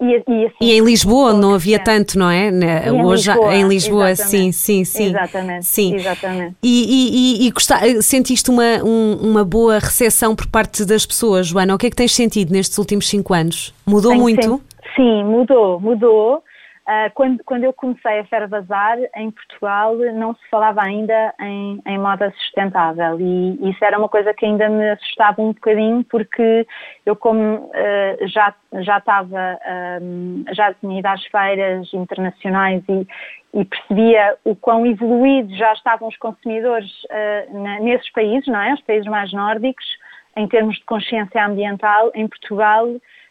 e, 0.00 0.24
e, 0.26 0.46
assim, 0.46 0.56
e, 0.62 0.72
em 0.72 0.82
Lisboa 0.82 1.34
não 1.34 1.52
havia 1.52 1.78
tanto, 1.78 2.18
não 2.18 2.30
é? 2.30 2.50
Né? 2.50 2.90
Hoje 2.90 3.30
em 3.30 3.34
Lisboa, 3.34 3.54
em 3.54 3.68
Lisboa 3.68 4.16
sim, 4.16 4.52
sim, 4.52 4.82
sim. 4.82 5.08
Exatamente. 5.08 5.66
Sim. 5.66 5.94
exatamente. 5.94 6.56
E, 6.62 7.42
e, 7.42 7.46
e 7.46 7.50
gostar, 7.50 7.82
sentiste 8.00 8.48
uma, 8.48 8.82
um, 8.82 9.18
uma 9.20 9.44
boa 9.44 9.78
recepção 9.78 10.34
por 10.34 10.46
parte 10.46 10.86
das 10.86 11.04
pessoas, 11.04 11.48
Joana? 11.48 11.74
O 11.74 11.78
que 11.78 11.88
é 11.88 11.90
que 11.90 11.96
tens 11.96 12.14
sentido 12.14 12.50
nestes 12.50 12.78
últimos 12.78 13.06
cinco 13.10 13.34
anos? 13.34 13.74
Mudou 13.84 14.12
Tenho 14.12 14.22
muito? 14.22 14.62
Sim, 14.94 15.24
mudou, 15.24 15.80
mudou. 15.80 16.42
Uh, 16.90 17.12
quando, 17.14 17.44
quando 17.44 17.62
eu 17.62 17.72
comecei 17.72 18.18
a 18.18 18.24
Fer 18.24 18.48
Bazar, 18.48 18.98
em 19.14 19.30
Portugal, 19.30 19.94
não 20.14 20.34
se 20.34 20.48
falava 20.50 20.82
ainda 20.82 21.32
em, 21.38 21.80
em 21.86 21.98
moda 21.98 22.32
sustentável 22.32 23.20
e 23.20 23.70
isso 23.70 23.84
era 23.84 23.96
uma 23.96 24.08
coisa 24.08 24.34
que 24.34 24.44
ainda 24.44 24.68
me 24.68 24.90
assustava 24.90 25.40
um 25.40 25.52
bocadinho 25.52 26.02
porque 26.04 26.66
eu 27.06 27.14
como 27.14 27.56
uh, 27.56 28.26
já, 28.26 28.52
já 28.80 28.98
estava, 28.98 29.58
um, 30.02 30.44
já 30.52 30.74
tinha 30.74 30.98
ido 30.98 31.06
às 31.06 31.24
feiras 31.26 31.94
internacionais 31.94 32.82
e, 32.88 33.06
e 33.54 33.64
percebia 33.64 34.36
o 34.44 34.56
quão 34.56 34.84
evoluídos 34.84 35.56
já 35.56 35.72
estavam 35.74 36.08
os 36.08 36.16
consumidores 36.16 36.90
uh, 37.04 37.82
nesses 37.84 38.10
países, 38.10 38.48
não 38.48 38.60
é? 38.60 38.74
Os 38.74 38.82
países 38.82 39.06
mais 39.06 39.32
nórdicos, 39.32 39.86
em 40.34 40.48
termos 40.48 40.76
de 40.76 40.84
consciência 40.86 41.46
ambiental, 41.46 42.10
em 42.16 42.26
Portugal 42.26 42.88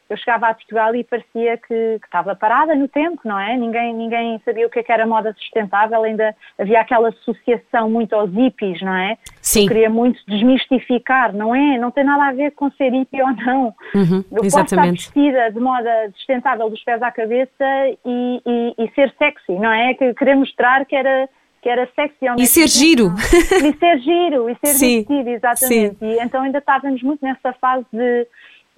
eu 0.10 0.18
chegava 0.18 0.48
a 0.48 0.54
Portugal 0.54 0.96
e 0.96 1.04
parecia 1.04 1.58
que, 1.58 2.00
que, 2.00 2.06
estava 2.06 2.36
parada 2.36 2.76
no 2.76 2.88
tempo, 2.88 3.22
não 3.24 3.40
é? 3.40 3.56
Ninguém, 3.56 3.94
ninguém 3.94 4.42
sabia 4.44 4.66
o 4.66 4.70
que, 4.70 4.80
é 4.80 4.84
que 4.84 4.92
era 4.92 5.06
moda 5.06 5.34
sustentável, 5.38 6.04
ainda 6.04 6.36
havia 6.58 6.82
aquela 6.82 7.10
associação 7.10 7.90
muito 7.90 8.14
aos 8.14 8.32
hippies, 8.32 8.82
não 8.82 8.96
é? 8.96 9.18
Sim. 9.42 9.62
Eu 9.62 9.68
queria 9.68 9.90
muito 9.90 10.20
desmistificar, 10.28 11.34
não 11.34 11.56
é? 11.56 11.78
Não 11.78 11.92
tem 11.92 12.04
nada 12.04 12.26
a 12.26 12.34
ver 12.34 12.52
com 12.52 12.72
ser 12.72 12.92
hippie 12.92 13.22
ou 13.22 13.32
não. 13.32 13.76
Uhum, 13.94 14.24
eu 14.32 14.44
exatamente. 14.44 14.52
posso 14.52 14.76
estar 14.76 14.92
vestida 14.92 15.52
de 15.52 15.60
moda 15.60 16.12
sustentável 16.16 16.70
dos 16.70 16.84
pés 16.84 17.02
à 17.04 17.12
cabeça 17.12 17.66
e, 18.06 18.42
e, 18.46 18.76
e 18.78 18.92
ser 18.96 19.14
sexy, 19.18 19.54
não 19.54 19.72
é? 19.72 19.94
Que 19.94 20.14
querer 20.16 20.36
mostrar 20.36 20.86
que 20.86 20.96
era 20.96 21.30
que 21.62 21.70
era 21.70 21.88
sexy 21.94 22.26
E 22.38 22.46
ser 22.46 22.68
giro. 22.68 23.14
E 23.18 23.78
ser 23.78 24.00
giro, 24.00 24.50
e 24.50 24.56
ser 24.64 24.74
Sim. 24.74 24.98
vestido, 25.00 25.30
exatamente. 25.30 25.98
Sim. 26.00 26.06
E 26.06 26.20
então 26.24 26.42
ainda 26.42 26.60
estávamos 26.60 27.04
muito 27.04 27.24
nessa 27.24 27.54
fase 27.54 27.86
de 27.92 28.28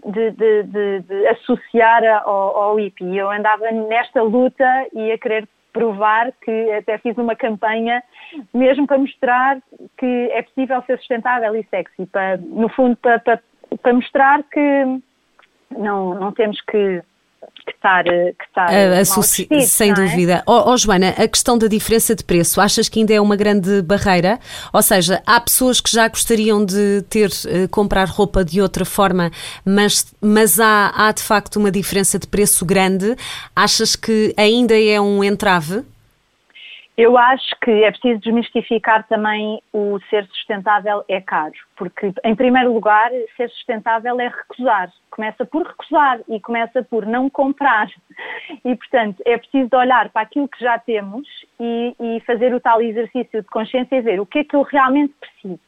de, 0.05 0.31
de, 0.31 0.63
de, 0.63 1.00
de 1.01 1.27
associar 1.27 2.03
ao, 2.24 2.58
ao 2.58 2.75
hippie. 2.75 3.17
Eu 3.17 3.29
andava 3.29 3.72
nesta 3.72 4.22
luta 4.22 4.88
e 4.93 5.12
a 5.12 5.17
querer 5.17 5.48
provar 5.72 6.31
que 6.43 6.72
até 6.72 6.98
fiz 6.98 7.17
uma 7.17 7.36
campanha 7.36 8.03
mesmo 8.53 8.86
para 8.86 8.98
mostrar 8.98 9.62
que 9.98 10.29
é 10.31 10.41
possível 10.41 10.81
ser 10.84 10.98
sustentável 10.98 11.55
e 11.55 11.63
sexy, 11.70 12.05
para, 12.05 12.38
no 12.38 12.70
fundo 12.70 12.96
para, 12.98 13.20
para, 13.20 13.41
para 13.81 13.93
mostrar 13.93 14.43
que 14.43 14.86
não, 15.72 16.13
não 16.15 16.31
temos 16.31 16.60
que 16.62 17.01
que 17.66 17.72
estar, 17.72 18.04
que 18.04 18.44
estar 18.48 18.70
uh, 18.70 19.22
vestido, 19.22 19.62
sem 19.62 19.92
é? 19.92 19.94
dúvida. 19.94 20.44
Oh, 20.46 20.72
oh, 20.72 20.78
Joana, 20.78 21.10
a 21.10 21.28
questão 21.28 21.58
da 21.58 21.68
diferença 21.68 22.16
de 22.16 22.24
preço, 22.24 22.60
achas 22.62 22.88
que 22.88 23.00
ainda 23.00 23.14
é 23.14 23.22
uma 23.22 23.36
grande 23.36 23.82
barreira? 23.82 24.40
Ou 24.74 24.82
seja, 24.82 25.22
há 25.26 25.40
pessoas 25.40 25.82
que 25.82 25.92
já 25.92 26.08
gostariam 26.08 26.64
de 26.64 27.04
ter 27.10 27.30
uh, 27.30 27.68
comprar 27.70 28.08
roupa 28.08 28.44
de 28.44 28.62
outra 28.62 28.86
forma, 28.86 29.32
mas, 29.66 30.14
mas 30.22 30.60
há, 30.60 30.92
há 30.96 31.12
de 31.12 31.24
facto 31.24 31.58
uma 31.58 31.72
diferença 31.72 32.18
de 32.20 32.28
preço 32.28 32.66
grande. 32.66 33.16
Achas 33.56 33.96
que 33.96 34.34
ainda 34.38 34.80
é 34.80 35.00
um 35.00 35.24
entrave? 35.24 35.84
Eu 36.98 37.18
acho 37.18 37.56
que 37.64 37.72
é 37.72 37.90
preciso 37.90 38.20
desmistificar 38.20 39.08
também 39.08 39.62
o 39.72 39.98
ser 40.10 40.26
sustentável 40.28 41.04
é 41.08 41.22
caro, 41.22 41.54
porque, 41.78 42.14
em 42.24 42.36
primeiro 42.36 42.74
lugar, 42.74 43.10
ser 43.38 43.50
sustentável 43.50 44.20
é 44.20 44.28
recusar. 44.28 44.92
Começa 45.10 45.46
por 45.46 45.66
recusar 45.66 46.20
e 46.28 46.40
começa 46.40 46.84
por 46.84 47.06
não 47.06 47.30
comprar. 47.30 47.90
E, 48.66 48.76
portanto, 48.76 49.24
é 49.26 49.38
preciso 49.38 49.70
olhar 49.74 50.10
para 50.10 50.22
aquilo 50.22 50.50
que 50.50 50.60
já 50.60 50.78
temos 50.80 51.28
e, 51.60 51.96
e 52.00 52.20
fazer 52.22 52.54
o 52.54 52.60
tal 52.60 52.82
exercício 52.82 53.42
de 53.42 53.48
consciência 53.48 53.96
e 53.96 54.02
ver 54.02 54.20
o 54.20 54.26
que 54.26 54.40
é 54.40 54.44
que 54.44 54.56
eu 54.56 54.62
realmente 54.62 55.14
preciso. 55.20 55.60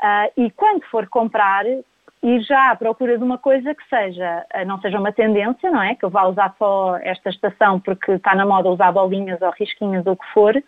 Uh, 0.00 0.40
e 0.46 0.50
quando 0.52 0.84
for 0.86 1.08
comprar, 1.08 1.64
ir 2.22 2.40
já 2.42 2.70
à 2.70 2.76
procura 2.76 3.18
de 3.18 3.24
uma 3.24 3.38
coisa 3.38 3.74
que 3.74 3.88
seja, 3.88 4.46
eh, 4.52 4.64
não 4.64 4.80
seja 4.80 4.98
uma 4.98 5.12
tendência, 5.12 5.70
não 5.70 5.82
é? 5.82 5.94
Que 5.94 6.04
eu 6.04 6.10
vá 6.10 6.24
usar 6.24 6.54
só 6.58 6.96
esta 7.02 7.30
estação 7.30 7.80
porque 7.80 8.12
está 8.12 8.34
na 8.34 8.46
moda 8.46 8.68
usar 8.68 8.92
bolinhas 8.92 9.42
ou 9.42 9.50
risquinhas 9.50 10.06
ou 10.06 10.12
o 10.12 10.16
que 10.16 10.26
for, 10.32 10.62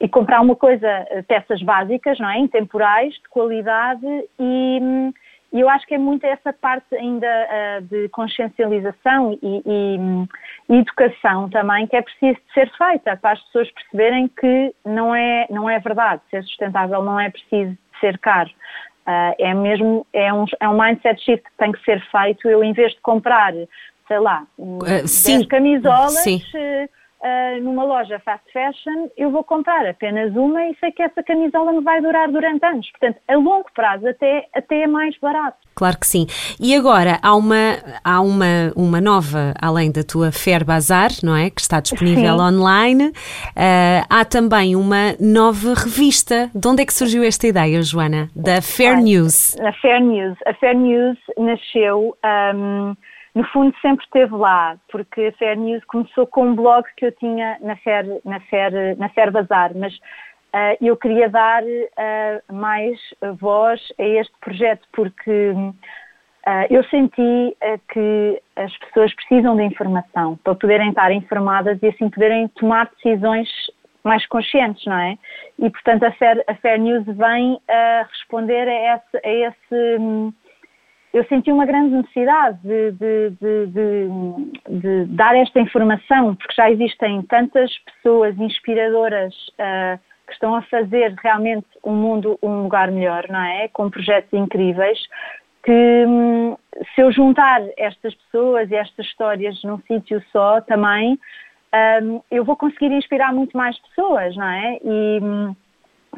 e 0.00 0.08
comprar 0.08 0.40
uma 0.40 0.56
coisa, 0.56 0.86
eh, 0.86 1.22
peças 1.22 1.62
básicas, 1.62 2.18
não 2.18 2.28
é? 2.28 2.38
Intemporais, 2.38 3.14
de 3.14 3.28
qualidade 3.30 4.06
e, 4.38 5.12
e 5.52 5.60
eu 5.60 5.68
acho 5.68 5.86
que 5.86 5.94
é 5.94 5.98
muito 5.98 6.24
essa 6.24 6.52
parte 6.52 6.94
ainda 6.94 7.26
uh, 7.26 7.82
de 7.82 8.08
consciencialização 8.10 9.38
e, 9.42 9.62
e, 9.64 9.98
e, 10.68 10.78
educação 10.78 11.48
também 11.48 11.86
que 11.86 11.96
é 11.96 12.02
preciso 12.02 12.38
ser 12.52 12.70
feita 12.76 13.16
para 13.16 13.32
as 13.32 13.42
pessoas 13.44 13.70
perceberem 13.70 14.28
que 14.28 14.74
não 14.84 15.14
é, 15.14 15.46
não 15.48 15.68
é 15.68 15.78
verdade, 15.78 16.20
ser 16.30 16.42
sustentável 16.42 17.02
não 17.02 17.18
é 17.18 17.30
preciso 17.30 17.76
ser 17.98 18.18
caro. 18.18 18.50
Uh, 19.08 19.32
é 19.38 19.54
mesmo, 19.54 20.06
é 20.12 20.30
um, 20.30 20.44
é 20.60 20.68
um 20.68 20.78
mindset 20.78 21.18
shift 21.24 21.42
que 21.42 21.56
tem 21.56 21.72
que 21.72 21.82
ser 21.82 21.98
feito. 22.10 22.46
Eu, 22.46 22.62
em 22.62 22.74
vez 22.74 22.92
de 22.92 23.00
comprar, 23.00 23.54
sei 24.06 24.18
lá, 24.18 24.44
uh, 24.58 24.84
10 24.84 25.46
camisolas, 25.46 26.12
sim. 26.18 26.42
Uh, 26.54 26.97
uh, 27.20 27.62
numa 27.62 27.84
loja 27.84 28.18
fast 28.20 28.44
fashion, 28.52 29.08
eu 29.16 29.30
vou 29.30 29.44
comprar 29.44 29.86
apenas 29.86 30.34
uma 30.34 30.62
e 30.68 30.76
sei 30.78 30.92
que 30.92 31.02
essa 31.02 31.22
camisola 31.22 31.72
me 31.72 31.80
vai 31.82 32.00
durar 32.00 32.30
durante 32.30 32.64
anos. 32.64 32.90
Portanto, 32.90 33.20
a 33.28 33.36
longo 33.36 33.66
prazo 33.74 34.06
até, 34.08 34.46
até 34.54 34.82
é 34.82 34.86
mais 34.86 35.16
barato. 35.18 35.56
Claro 35.74 35.98
que 35.98 36.06
sim. 36.06 36.26
E 36.60 36.74
agora 36.74 37.18
há 37.22 37.36
uma, 37.36 37.76
há 38.02 38.20
uma, 38.20 38.72
uma 38.76 39.00
nova, 39.00 39.54
além 39.60 39.92
da 39.92 40.02
tua 40.02 40.32
Fair 40.32 40.64
Bazar, 40.64 41.10
não 41.22 41.36
é? 41.36 41.50
Que 41.50 41.60
está 41.60 41.80
disponível 41.80 42.36
sim. 42.36 42.42
online. 42.42 43.08
Uh, 43.08 44.04
há 44.10 44.24
também 44.24 44.74
uma 44.74 45.14
nova 45.20 45.74
revista. 45.74 46.50
De 46.54 46.66
onde 46.66 46.82
é 46.82 46.86
que 46.86 46.92
surgiu 46.92 47.22
esta 47.22 47.46
ideia, 47.46 47.80
Joana? 47.82 48.28
Da 48.34 48.60
Fair 48.60 49.00
News. 49.00 49.56
A 49.60 49.72
Fair 49.72 50.00
News. 50.02 50.36
A 50.46 50.54
Fair 50.54 50.76
News 50.76 51.16
nasceu. 51.38 52.16
Um, 52.54 52.94
no 53.34 53.44
fundo 53.48 53.74
sempre 53.80 54.04
esteve 54.04 54.34
lá, 54.34 54.76
porque 54.90 55.26
a 55.26 55.32
Fair 55.32 55.58
News 55.58 55.84
começou 55.84 56.26
com 56.26 56.48
um 56.48 56.54
blog 56.54 56.84
que 56.96 57.06
eu 57.06 57.12
tinha 57.12 57.58
na 57.60 57.76
Fair, 57.76 58.20
na 58.24 58.40
Fair, 58.40 58.96
na 58.96 59.08
Fair 59.10 59.30
Bazar, 59.30 59.72
mas 59.76 59.94
uh, 59.94 60.76
eu 60.80 60.96
queria 60.96 61.28
dar 61.28 61.62
uh, 61.62 62.52
mais 62.52 62.98
voz 63.38 63.80
a 63.98 64.02
este 64.02 64.34
projeto, 64.40 64.86
porque 64.92 65.50
uh, 65.50 65.74
eu 66.70 66.82
senti 66.84 67.56
que 67.92 68.42
as 68.56 68.76
pessoas 68.78 69.14
precisam 69.14 69.56
de 69.56 69.64
informação 69.64 70.36
para 70.42 70.54
poderem 70.54 70.88
estar 70.88 71.12
informadas 71.12 71.78
e 71.82 71.86
assim 71.88 72.08
poderem 72.08 72.48
tomar 72.48 72.90
decisões 72.96 73.48
mais 74.02 74.26
conscientes, 74.26 74.84
não 74.86 74.98
é? 74.98 75.18
E 75.58 75.68
portanto 75.68 76.04
a 76.04 76.12
Fair, 76.12 76.42
a 76.46 76.54
Fair 76.54 76.80
News 76.80 77.04
vem 77.04 77.60
a 77.68 78.06
responder 78.08 78.66
a 78.68 78.94
esse, 78.96 79.26
a 79.26 79.30
esse 79.48 80.32
eu 81.12 81.24
senti 81.24 81.50
uma 81.50 81.64
grande 81.64 81.94
necessidade 81.94 82.58
de, 82.62 82.92
de, 82.92 83.30
de, 83.40 84.08
de, 84.68 85.04
dar 85.06 85.36
esta 85.36 85.60
informação, 85.60 86.34
porque 86.34 86.54
já 86.54 86.70
existem 86.70 87.22
tantas 87.22 87.70
pessoas 87.78 88.38
inspiradoras 88.38 89.34
uh, 89.34 89.98
que 90.26 90.32
estão 90.34 90.54
a 90.54 90.62
fazer 90.62 91.14
realmente 91.22 91.66
o 91.82 91.90
um 91.90 91.94
mundo 91.94 92.38
um 92.42 92.62
lugar 92.64 92.90
melhor, 92.90 93.26
não 93.28 93.40
é? 93.40 93.68
Com 93.68 93.88
projetos 93.88 94.32
incríveis, 94.32 94.98
que 95.64 96.04
um, 96.06 96.56
se 96.94 97.00
eu 97.00 97.10
juntar 97.10 97.62
estas 97.76 98.14
pessoas 98.14 98.70
e 98.70 98.74
estas 98.74 99.06
histórias 99.06 99.62
num 99.64 99.78
sítio 99.86 100.22
só 100.30 100.60
também, 100.60 101.18
um, 102.02 102.20
eu 102.30 102.44
vou 102.44 102.56
conseguir 102.56 102.92
inspirar 102.92 103.32
muito 103.32 103.56
mais 103.56 103.78
pessoas, 103.78 104.36
não 104.36 104.46
é? 104.46 104.78
E, 104.84 105.20
hum, 105.22 105.56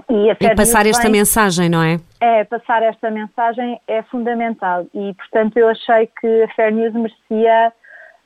e, 0.08 0.30
e 0.30 0.54
passar 0.54 0.86
esta 0.86 1.04
vem, 1.04 1.12
mensagem, 1.12 1.68
não 1.68 1.82
é? 1.82 1.98
É, 2.20 2.44
passar 2.44 2.82
esta 2.82 3.10
mensagem 3.10 3.80
é 3.86 4.02
fundamental 4.02 4.86
e, 4.94 5.14
portanto, 5.14 5.56
eu 5.56 5.68
achei 5.68 6.08
que 6.20 6.42
a 6.42 6.48
Fair 6.54 6.72
News 6.72 6.94
merecia 6.94 7.72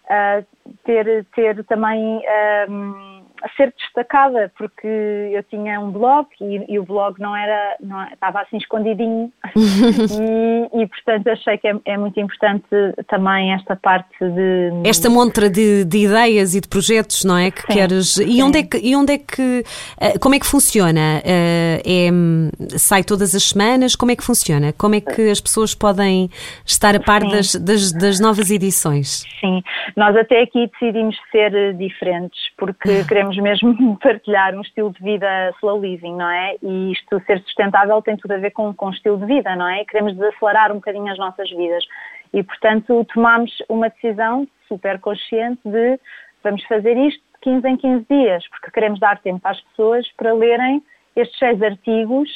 uh, 0.04 0.46
ter, 0.84 1.24
ter 1.34 1.64
também 1.64 2.18
uh, 2.18 3.13
a 3.44 3.48
ser 3.56 3.74
destacada, 3.78 4.50
porque 4.56 4.86
eu 4.86 5.42
tinha 5.44 5.78
um 5.78 5.90
blog 5.90 6.26
e, 6.40 6.64
e 6.72 6.78
o 6.78 6.84
blog 6.84 7.20
não 7.20 7.36
era, 7.36 7.76
não, 7.78 8.02
estava 8.04 8.40
assim 8.40 8.56
escondidinho 8.56 9.30
e, 9.54 10.82
e, 10.82 10.86
portanto 10.86 11.28
achei 11.28 11.58
que 11.58 11.68
é, 11.68 11.74
é, 11.84 11.98
muito 11.98 12.18
importante 12.18 12.64
também 13.06 13.52
esta 13.52 13.76
parte 13.76 14.16
de... 14.18 14.70
Esta 14.88 15.10
montra 15.10 15.50
de, 15.50 15.84
de 15.84 15.98
ideias 16.06 16.54
e 16.54 16.60
de 16.60 16.68
projetos, 16.68 17.22
não 17.22 17.36
é? 17.36 17.50
Que 17.50 17.60
sim, 17.62 17.72
queres... 17.74 18.16
E 18.16 18.42
onde 18.42 18.60
é 18.60 18.62
que, 18.62 18.78
e 18.78 18.96
onde 18.96 19.12
é 19.12 19.18
que... 19.18 19.62
Eh, 20.00 20.18
como 20.18 20.34
é 20.34 20.38
que 20.38 20.46
funciona? 20.46 21.20
Eh, 21.22 21.82
é, 21.84 22.78
sai 22.78 23.04
todas 23.04 23.34
as 23.34 23.42
semanas? 23.50 23.94
Como 23.94 24.10
é 24.10 24.16
que 24.16 24.24
funciona? 24.24 24.72
Como 24.72 24.94
é 24.94 25.02
que 25.02 25.30
as 25.30 25.40
pessoas 25.40 25.74
podem 25.74 26.30
estar 26.64 26.96
a 26.96 27.00
par 27.00 27.20
das, 27.20 27.54
das, 27.56 27.92
das 27.92 28.20
novas 28.20 28.50
edições? 28.50 29.24
Sim, 29.38 29.62
nós 29.94 30.16
até 30.16 30.40
aqui 30.40 30.70
decidimos 30.72 31.14
ser 31.30 31.74
diferentes, 31.74 32.40
porque 32.56 33.04
queremos 33.04 33.33
mesmo 33.42 33.98
partilhar 34.00 34.54
um 34.54 34.60
estilo 34.60 34.92
de 34.92 35.02
vida 35.02 35.52
slow 35.58 35.80
living, 35.80 36.14
não 36.16 36.28
é? 36.28 36.56
E 36.62 36.92
isto 36.92 37.20
ser 37.26 37.40
sustentável 37.42 38.00
tem 38.02 38.16
tudo 38.16 38.32
a 38.32 38.38
ver 38.38 38.50
com, 38.50 38.72
com 38.74 38.90
estilo 38.90 39.18
de 39.18 39.26
vida, 39.26 39.54
não 39.56 39.68
é? 39.68 39.84
Queremos 39.84 40.14
desacelerar 40.14 40.72
um 40.72 40.76
bocadinho 40.76 41.10
as 41.10 41.18
nossas 41.18 41.50
vidas. 41.50 41.84
E, 42.32 42.42
portanto, 42.42 43.06
tomamos 43.12 43.52
uma 43.68 43.88
decisão 43.88 44.46
super 44.66 44.98
consciente 45.00 45.60
de 45.64 45.98
vamos 46.42 46.64
fazer 46.64 46.96
isto 46.96 47.22
de 47.34 47.40
15 47.42 47.68
em 47.68 47.76
15 47.76 48.06
dias, 48.10 48.48
porque 48.48 48.70
queremos 48.70 48.98
dar 48.98 49.18
tempo 49.20 49.40
às 49.44 49.60
pessoas 49.60 50.06
para 50.16 50.32
lerem 50.32 50.82
estes 51.16 51.38
seis 51.38 51.62
artigos 51.62 52.28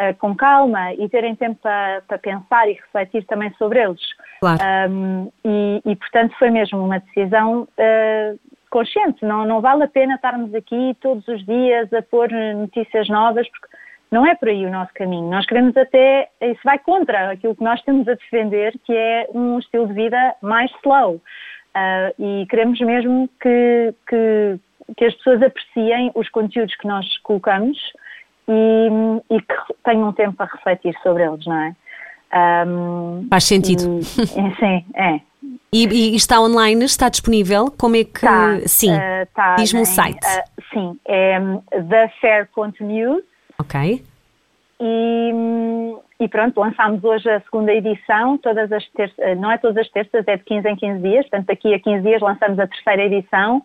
uh, 0.00 0.16
com 0.18 0.34
calma 0.34 0.92
e 0.94 1.08
terem 1.08 1.34
tempo 1.34 1.58
para, 1.62 2.02
para, 2.06 2.18
pensar 2.18 2.68
e 2.68 2.74
refletir 2.74 3.24
também 3.26 3.52
sobre 3.58 3.82
eles. 3.82 4.00
Claro. 4.40 4.60
Um, 4.90 5.30
e, 5.44 5.82
e, 5.84 5.96
portanto, 5.96 6.34
foi 6.38 6.50
mesmo 6.50 6.84
uma 6.84 7.00
decisão 7.00 7.62
uh, 7.62 8.38
consciente. 8.74 9.24
Não, 9.24 9.46
não 9.46 9.60
vale 9.60 9.84
a 9.84 9.88
pena 9.88 10.16
estarmos 10.16 10.52
aqui 10.52 10.96
todos 11.00 11.26
os 11.28 11.46
dias 11.46 11.92
a 11.92 12.02
pôr 12.02 12.28
notícias 12.56 13.08
novas, 13.08 13.48
porque 13.48 13.68
não 14.10 14.26
é 14.26 14.34
por 14.34 14.48
aí 14.48 14.66
o 14.66 14.70
nosso 14.70 14.92
caminho. 14.94 15.30
Nós 15.30 15.46
queremos 15.46 15.76
até, 15.76 16.28
isso 16.40 16.60
vai 16.64 16.78
contra 16.80 17.30
aquilo 17.30 17.54
que 17.54 17.62
nós 17.62 17.80
temos 17.82 18.08
a 18.08 18.14
defender, 18.14 18.74
que 18.84 18.92
é 18.92 19.28
um 19.32 19.60
estilo 19.60 19.86
de 19.86 19.94
vida 19.94 20.34
mais 20.42 20.68
slow. 20.82 21.14
Uh, 21.14 22.22
e 22.22 22.46
queremos 22.46 22.80
mesmo 22.80 23.28
que, 23.40 23.94
que, 24.08 24.58
que, 24.96 25.04
as 25.04 25.14
pessoas 25.14 25.42
apreciem 25.42 26.10
os 26.14 26.28
conteúdos 26.28 26.74
que 26.76 26.86
nós 26.86 27.06
colocamos 27.18 27.78
e, 28.48 29.34
e 29.34 29.40
que 29.40 29.54
tenham 29.84 30.12
tempo 30.12 30.36
para 30.36 30.50
refletir 30.52 30.96
sobre 31.02 31.24
eles, 31.24 31.46
não 31.46 31.56
é? 31.56 31.74
Um, 32.66 33.26
Faz 33.30 33.44
sentido. 33.44 34.00
E, 34.00 34.54
sim, 34.56 34.84
é. 34.94 35.20
E, 35.72 35.86
e, 35.86 36.16
está 36.16 36.40
online, 36.40 36.84
está 36.84 37.08
disponível? 37.08 37.66
Como 37.78 37.96
é 37.96 38.04
que. 38.04 38.20
Tá, 38.20 38.60
sim, 38.66 38.92
uh, 38.92 39.26
tá 39.34 39.56
diz-me 39.56 39.80
o 39.80 39.84
site. 39.84 40.24
Uh, 40.24 40.62
sim, 40.72 41.00
é 41.06 41.40
um, 41.40 41.60
thefair.news. 41.88 43.24
Ok. 43.58 44.04
E, 44.80 45.32
e, 46.20 46.28
pronto, 46.28 46.58
lançámos 46.60 47.02
hoje 47.02 47.28
a 47.30 47.40
segunda 47.40 47.72
edição, 47.72 48.36
todas 48.38 48.70
as 48.72 48.86
terças, 48.90 49.18
eh, 49.18 49.34
não 49.34 49.50
é 49.50 49.58
todas 49.58 49.78
as 49.78 49.90
terças, 49.90 50.26
é 50.26 50.36
de 50.36 50.44
15 50.44 50.68
em 50.68 50.76
15 50.76 51.00
dias, 51.00 51.22
portanto 51.28 51.46
daqui 51.46 51.74
a 51.74 51.80
15 51.80 52.02
dias 52.02 52.20
lançamos 52.20 52.58
a 52.58 52.66
terceira 52.66 53.04
edição 53.04 53.62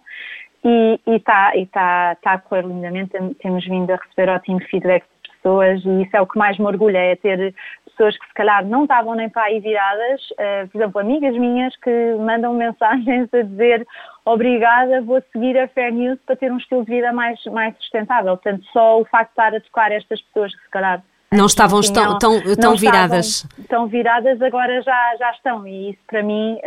e 0.63 0.99
está 1.07 1.55
e 1.55 1.65
tá, 1.67 2.15
tá 2.21 2.33
a 2.33 2.37
correr 2.37 2.65
lindamente, 2.65 3.17
temos 3.41 3.65
vindo 3.65 3.91
a 3.91 3.95
receber 3.95 4.29
ótimo 4.29 4.59
feedback 4.69 5.03
de 5.23 5.31
pessoas 5.31 5.83
e 5.83 6.03
isso 6.03 6.15
é 6.15 6.21
o 6.21 6.27
que 6.27 6.37
mais 6.37 6.57
me 6.57 6.65
orgulha, 6.65 6.97
é 6.97 7.15
ter 7.15 7.53
pessoas 7.99 8.17
que 8.17 8.27
se 8.27 8.33
calhar 8.33 8.65
não 8.65 8.83
estavam 8.83 9.13
nem 9.13 9.29
para 9.29 9.43
aí 9.43 9.59
viradas, 9.59 10.21
uh, 10.31 10.67
por 10.71 10.77
exemplo, 10.77 11.01
amigas 11.01 11.35
minhas 11.35 11.75
que 11.77 12.15
mandam 12.15 12.53
mensagens 12.53 13.29
a 13.33 13.41
dizer 13.41 13.85
obrigada, 14.23 15.01
vou 15.01 15.21
seguir 15.33 15.57
a 15.57 15.67
Fair 15.67 15.93
News 15.93 16.17
para 16.25 16.37
ter 16.37 16.51
um 16.51 16.57
estilo 16.57 16.85
de 16.85 16.91
vida 16.91 17.11
mais, 17.11 17.43
mais 17.45 17.75
sustentável. 17.77 18.37
Portanto, 18.37 18.63
só 18.71 19.01
o 19.01 19.05
facto 19.05 19.27
de 19.27 19.31
estar 19.33 19.55
a 19.55 19.61
tocar 19.61 19.91
estas 19.91 20.21
pessoas 20.21 20.55
que 20.55 20.63
se 20.63 20.69
calhar 20.69 21.03
Não 21.31 21.45
estavam 21.45 21.79
tão, 21.81 22.17
tão, 22.17 22.41
tão 22.55 22.75
viradas. 22.75 23.45
Estão 23.59 23.87
viradas, 23.87 24.41
agora 24.41 24.81
já, 24.81 25.15
já 25.19 25.29
estão. 25.31 25.67
E 25.67 25.91
isso, 25.91 25.99
para 26.07 26.23
mim, 26.23 26.57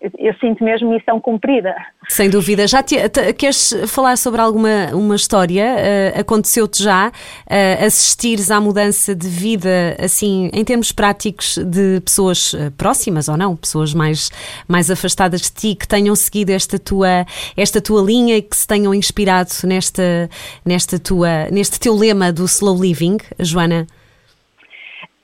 eu, 0.00 0.10
eu, 0.18 0.34
sinto 0.40 0.64
mesmo 0.64 0.90
missão 0.90 1.20
cumprida. 1.20 1.74
Sem 2.08 2.30
dúvida. 2.30 2.66
Já 2.66 2.82
te, 2.82 3.06
te, 3.10 3.34
queres 3.34 3.74
falar 3.88 4.16
sobre 4.16 4.40
alguma 4.40 4.86
uma 4.94 5.14
história? 5.14 5.76
Uh, 6.16 6.20
Aconteceu-te 6.20 6.82
já 6.82 7.08
uh, 7.08 7.84
assistires 7.86 8.50
à 8.50 8.58
mudança 8.58 9.14
de 9.14 9.28
vida, 9.28 9.94
assim, 10.02 10.48
em 10.54 10.64
termos 10.64 10.90
práticos, 10.90 11.58
de 11.58 12.00
pessoas 12.00 12.54
próximas 12.78 13.28
ou 13.28 13.36
não? 13.36 13.54
Pessoas 13.54 13.92
mais, 13.92 14.30
mais 14.66 14.90
afastadas 14.90 15.42
de 15.42 15.52
ti, 15.52 15.74
que 15.74 15.86
tenham 15.86 16.16
seguido 16.16 16.50
esta 16.50 16.78
tua, 16.78 17.26
esta 17.54 17.78
tua 17.78 18.00
linha 18.00 18.38
e 18.38 18.42
que 18.42 18.56
se 18.56 18.66
tenham 18.66 18.94
inspirado 18.94 19.50
nesta, 19.64 20.30
nesta 20.64 20.98
tua, 20.98 21.50
neste 21.50 21.78
teu 21.78 21.94
lema 21.94 22.32
do 22.32 22.46
slow 22.46 22.80
living, 22.80 23.18
Joana? 23.38 23.81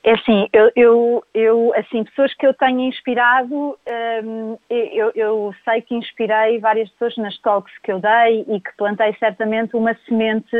É 0.01 0.13
assim, 0.13 0.47
eu, 0.53 0.71
eu, 0.77 1.23
eu, 1.33 1.73
assim, 1.75 2.05
pessoas 2.05 2.33
que 2.33 2.47
eu 2.47 2.53
tenho 2.53 2.79
inspirado, 2.81 3.77
um, 4.23 4.57
eu, 4.69 5.11
eu, 5.13 5.53
sei 5.65 5.81
que 5.81 5.93
inspirei 5.93 6.57
várias 6.59 6.89
pessoas 6.91 7.17
nas 7.17 7.37
talks 7.41 7.77
que 7.79 7.91
eu 7.91 7.99
dei 7.99 8.45
e 8.47 8.61
que 8.61 8.75
plantei 8.77 9.13
certamente 9.19 9.75
uma 9.75 9.93
semente 10.07 10.55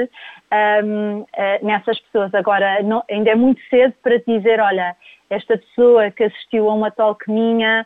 um, 0.84 1.22
uh, 1.22 1.28
eh, 1.34 1.60
nessas 1.64 1.98
pessoas. 2.02 2.34
Agora, 2.34 2.84
não, 2.84 3.02
ainda 3.10 3.30
é 3.30 3.36
muito 3.36 3.62
cedo 3.70 3.94
para 4.04 4.18
dizer, 4.18 4.60
olha, 4.60 4.94
esta 5.30 5.58
pessoa 5.58 6.12
que 6.12 6.26
assistiu 6.26 6.70
a 6.70 6.74
uma 6.74 6.92
talk 6.92 7.30
minha 7.32 7.86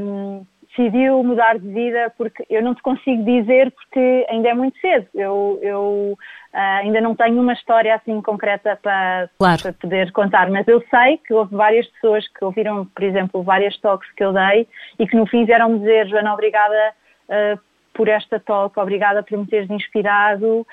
um, 0.00 0.44
decidiu 0.76 1.22
mudar 1.22 1.58
de 1.58 1.68
vida 1.68 2.12
porque 2.18 2.44
eu 2.50 2.62
não 2.62 2.74
te 2.74 2.82
consigo 2.82 3.24
dizer 3.24 3.72
porque 3.72 4.26
ainda 4.28 4.48
é 4.48 4.54
muito 4.54 4.78
cedo. 4.80 5.06
Eu, 5.14 5.58
eu 5.62 6.18
Uh, 6.56 6.80
ainda 6.80 7.02
não 7.02 7.14
tenho 7.14 7.38
uma 7.38 7.52
história 7.52 7.94
assim 7.94 8.22
concreta 8.22 8.78
para, 8.82 9.28
claro. 9.38 9.60
para, 9.60 9.72
poder 9.74 10.10
contar, 10.10 10.48
mas 10.48 10.66
eu 10.66 10.82
sei 10.88 11.18
que 11.18 11.34
houve 11.34 11.54
várias 11.54 11.86
pessoas 11.88 12.26
que 12.28 12.42
ouviram, 12.42 12.86
por 12.86 13.04
exemplo, 13.04 13.42
várias 13.42 13.78
talks 13.78 14.10
que 14.12 14.24
eu 14.24 14.32
dei 14.32 14.66
e 14.98 15.06
que 15.06 15.14
no 15.14 15.26
fim 15.26 15.44
vieram-me 15.44 15.80
dizer, 15.80 16.08
Joana, 16.08 16.32
obrigada 16.32 16.94
uh, 17.28 17.60
por 17.92 18.08
esta 18.08 18.40
talk, 18.40 18.78
obrigada 18.80 19.22
por 19.22 19.36
me 19.36 19.46
teres 19.46 19.68
inspirado. 19.68 20.66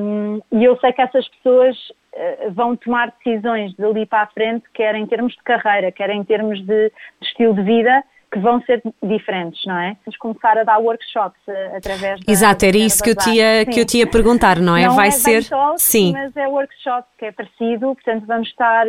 Um, 0.00 0.40
e 0.50 0.64
eu 0.64 0.76
sei 0.78 0.92
que 0.92 1.02
essas 1.02 1.28
pessoas 1.28 1.76
uh, 2.14 2.50
vão 2.50 2.74
tomar 2.74 3.12
decisões 3.24 3.72
dali 3.76 4.06
para 4.06 4.22
a 4.22 4.26
frente, 4.26 4.64
quer 4.74 4.96
em 4.96 5.06
termos 5.06 5.32
de 5.32 5.42
carreira, 5.44 5.92
quer 5.92 6.10
em 6.10 6.24
termos 6.24 6.58
de, 6.58 6.90
de 7.20 7.26
estilo 7.26 7.54
de 7.54 7.62
vida, 7.62 8.02
que 8.34 8.40
vão 8.40 8.60
ser 8.62 8.82
diferentes, 9.00 9.64
não 9.64 9.78
é? 9.78 9.96
Vamos 10.04 10.18
começar 10.18 10.58
a 10.58 10.64
dar 10.64 10.78
workshops 10.78 11.40
uh, 11.46 11.76
através 11.76 12.20
da 12.20 12.32
Exato, 12.32 12.66
era 12.66 12.76
isso 12.76 13.00
que 13.00 13.10
eu, 13.10 13.16
tinha, 13.16 13.64
que 13.64 13.80
eu 13.80 13.86
tinha 13.86 14.06
perguntar, 14.08 14.58
não 14.58 14.76
é? 14.76 14.86
Não 14.86 14.96
Vai 14.96 15.08
é 15.08 15.10
ser. 15.12 15.48
Talk, 15.48 15.80
sim. 15.80 16.12
Mas 16.12 16.36
é 16.36 16.48
workshop 16.48 17.06
que 17.16 17.26
é 17.26 17.32
parecido, 17.32 17.94
portanto, 17.94 18.26
vamos 18.26 18.48
estar 18.48 18.86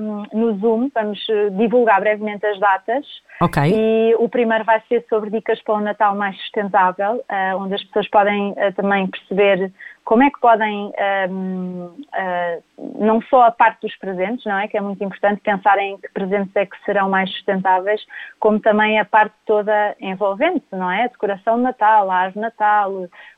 um, 0.00 0.24
no 0.32 0.58
Zoom, 0.58 0.90
vamos 0.92 1.24
eh, 1.30 1.50
divulgar 1.50 2.00
brevemente 2.00 2.44
as 2.44 2.58
datas. 2.58 3.06
Ok. 3.40 3.62
E 3.74 4.14
o 4.18 4.28
primeiro 4.28 4.64
vai 4.64 4.82
ser 4.88 5.04
sobre 5.08 5.30
dicas 5.30 5.62
para 5.62 5.74
um 5.74 5.80
Natal 5.80 6.16
mais 6.16 6.36
sustentável, 6.40 7.24
uh, 7.30 7.56
onde 7.56 7.74
as 7.74 7.84
pessoas 7.84 8.08
podem 8.08 8.50
uh, 8.50 8.72
também 8.74 9.06
perceber 9.06 9.72
como 10.04 10.22
é 10.22 10.30
que 10.30 10.40
podem, 10.40 10.92
um, 11.30 11.84
uh, 11.86 12.62
não 12.98 13.22
só 13.22 13.44
a 13.44 13.50
parte 13.50 13.82
dos 13.82 13.96
presentes, 13.96 14.44
não 14.44 14.58
é? 14.58 14.66
Que 14.66 14.76
é 14.76 14.80
muito 14.80 15.02
importante 15.02 15.40
pensar 15.40 15.78
em 15.78 15.96
que 15.96 16.08
presentes 16.12 16.54
é 16.56 16.66
que 16.66 16.76
serão 16.84 17.08
mais 17.08 17.30
sustentáveis, 17.30 18.04
como 18.40 18.58
também 18.58 18.98
a 18.98 19.04
parte 19.04 19.34
toda 19.46 19.96
envolvente, 20.00 20.64
não 20.72 20.90
é? 20.90 21.04
A 21.04 21.08
decoração 21.08 21.56
de 21.56 21.62
Natal, 21.62 22.10
a 22.10 22.16
árvore 22.16 22.34
de 22.34 22.40
Natal, 22.40 22.92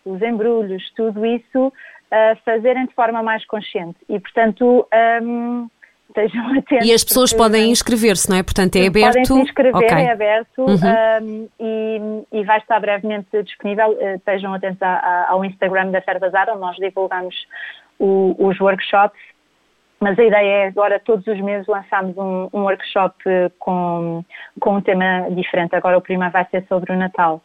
os 0.04 0.22
embrulhos, 0.22 0.90
tudo 0.96 1.24
isso 1.26 1.68
uh, 2.14 2.36
fazerem 2.44 2.86
de 2.86 2.94
forma 2.94 3.22
mais 3.22 3.44
consciente. 3.46 3.98
E, 4.08 4.18
portanto, 4.18 4.86
um, 5.22 5.68
estejam 6.14 6.46
atentos. 6.56 6.86
E 6.86 6.92
as 6.92 7.04
pessoas 7.04 7.32
podem 7.32 7.70
inscrever-se, 7.70 8.30
não 8.30 8.36
é? 8.36 8.42
Portanto, 8.42 8.76
é 8.76 8.86
aberto. 8.86 9.08
Podem 9.08 9.24
se 9.24 9.40
inscrever, 9.40 9.76
okay. 9.76 9.98
é 9.98 10.12
aberto 10.12 10.58
uhum. 10.58 10.76
um, 11.22 11.48
e, 11.60 12.22
e, 12.32 12.44
vai 12.44 12.58
estar 12.58 12.80
brevemente 12.80 13.42
disponível. 13.42 13.90
Uh, 13.90 14.14
estejam 14.16 14.54
atentos 14.54 14.80
a, 14.82 14.88
a, 14.88 15.30
ao 15.30 15.44
Instagram 15.44 15.90
da 15.90 16.00
Ferbazar, 16.00 16.48
onde 16.50 16.60
nós 16.60 16.76
divulgamos 16.76 17.34
o, 17.98 18.34
os 18.38 18.58
workshops. 18.60 19.20
Mas 20.00 20.18
a 20.18 20.24
ideia 20.24 20.64
é 20.64 20.66
agora, 20.66 21.00
todos 21.00 21.26
os 21.26 21.40
meses, 21.40 21.66
lançarmos 21.66 22.16
um, 22.18 22.48
um 22.52 22.62
workshop 22.62 23.14
com, 23.58 24.22
com 24.60 24.76
um 24.76 24.80
tema 24.80 25.28
diferente. 25.30 25.74
Agora, 25.74 25.96
o 25.96 26.00
primeiro 26.02 26.32
vai 26.32 26.46
ser 26.50 26.64
sobre 26.68 26.92
o 26.92 26.96
Natal. 26.96 27.42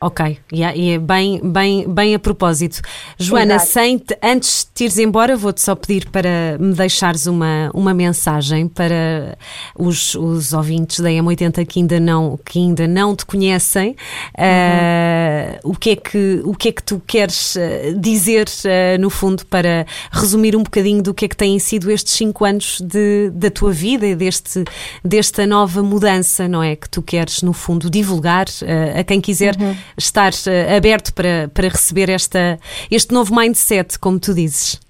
Ok, 0.00 0.38
e 0.52 0.62
é 0.62 0.96
bem, 0.96 1.40
bem, 1.42 1.92
bem 1.92 2.14
a 2.14 2.20
propósito. 2.20 2.80
Joana, 3.18 3.58
sem 3.58 3.98
te, 3.98 4.16
antes 4.22 4.64
de 4.72 4.84
ires 4.84 4.96
embora, 4.96 5.36
vou-te 5.36 5.60
só 5.60 5.74
pedir 5.74 6.08
para 6.10 6.56
me 6.60 6.72
deixares 6.72 7.26
uma, 7.26 7.68
uma 7.74 7.92
mensagem 7.92 8.68
para 8.68 9.36
os, 9.76 10.14
os 10.14 10.52
ouvintes 10.52 11.00
da 11.00 11.08
M80 11.08 11.66
que 11.66 11.80
ainda 11.80 11.98
não, 11.98 12.38
que 12.44 12.60
ainda 12.60 12.86
não 12.86 13.16
te 13.16 13.26
conhecem. 13.26 13.96
Uhum. 14.38 15.64
Uh, 15.66 15.70
o, 15.70 15.74
que 15.76 15.90
é 15.90 15.96
que, 15.96 16.42
o 16.44 16.54
que 16.54 16.68
é 16.68 16.72
que 16.72 16.82
tu 16.82 17.02
queres 17.04 17.56
eh, 17.56 17.92
dizer, 17.98 18.46
uh, 18.46 19.00
no 19.00 19.10
fundo, 19.10 19.44
para 19.46 19.84
resumir 20.12 20.54
um 20.54 20.62
bocadinho 20.62 21.02
do 21.02 21.12
que 21.12 21.24
é 21.24 21.28
que 21.28 21.36
têm 21.36 21.58
sido 21.58 21.90
estes 21.90 22.14
cinco 22.14 22.44
anos 22.44 22.80
de, 22.80 23.30
da 23.34 23.50
tua 23.50 23.72
vida 23.72 24.06
e 24.06 24.14
deste, 24.14 24.62
desta 25.04 25.44
nova 25.44 25.82
mudança, 25.82 26.46
não 26.46 26.62
é? 26.62 26.76
Que 26.76 26.88
tu 26.88 27.02
queres, 27.02 27.42
no 27.42 27.52
fundo, 27.52 27.90
divulgar 27.90 28.46
uh, 28.46 29.00
a 29.00 29.02
quem 29.02 29.20
quiser. 29.20 29.56
Uhum 29.60 29.87
estar 29.96 30.30
uh, 30.30 30.76
aberto 30.76 31.14
para, 31.14 31.48
para 31.54 31.68
receber 31.68 32.10
esta, 32.10 32.58
este 32.90 33.12
novo 33.14 33.34
mindset, 33.34 33.98
como 33.98 34.18
tu 34.18 34.34
dizes? 34.34 34.80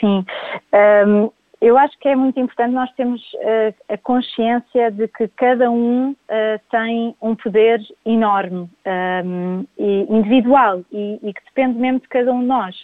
Sim. 0.00 0.24
Um, 0.72 1.30
eu 1.64 1.78
acho 1.78 1.98
que 1.98 2.08
é 2.08 2.14
muito 2.14 2.38
importante 2.38 2.74
nós 2.74 2.92
termos 2.92 3.22
uh, 3.34 3.74
a 3.88 3.96
consciência 3.96 4.90
de 4.90 5.08
que 5.08 5.26
cada 5.28 5.70
um 5.70 6.10
uh, 6.10 6.16
tem 6.70 7.16
um 7.22 7.34
poder 7.34 7.80
enorme 8.04 8.68
um, 9.24 9.64
e 9.78 10.06
individual 10.10 10.82
e, 10.92 11.18
e, 11.22 11.32
que 11.32 11.42
depende 11.46 11.78
mesmo 11.78 12.00
de 12.00 12.08
cada 12.08 12.30
um 12.34 12.40
de 12.40 12.46
nós. 12.46 12.76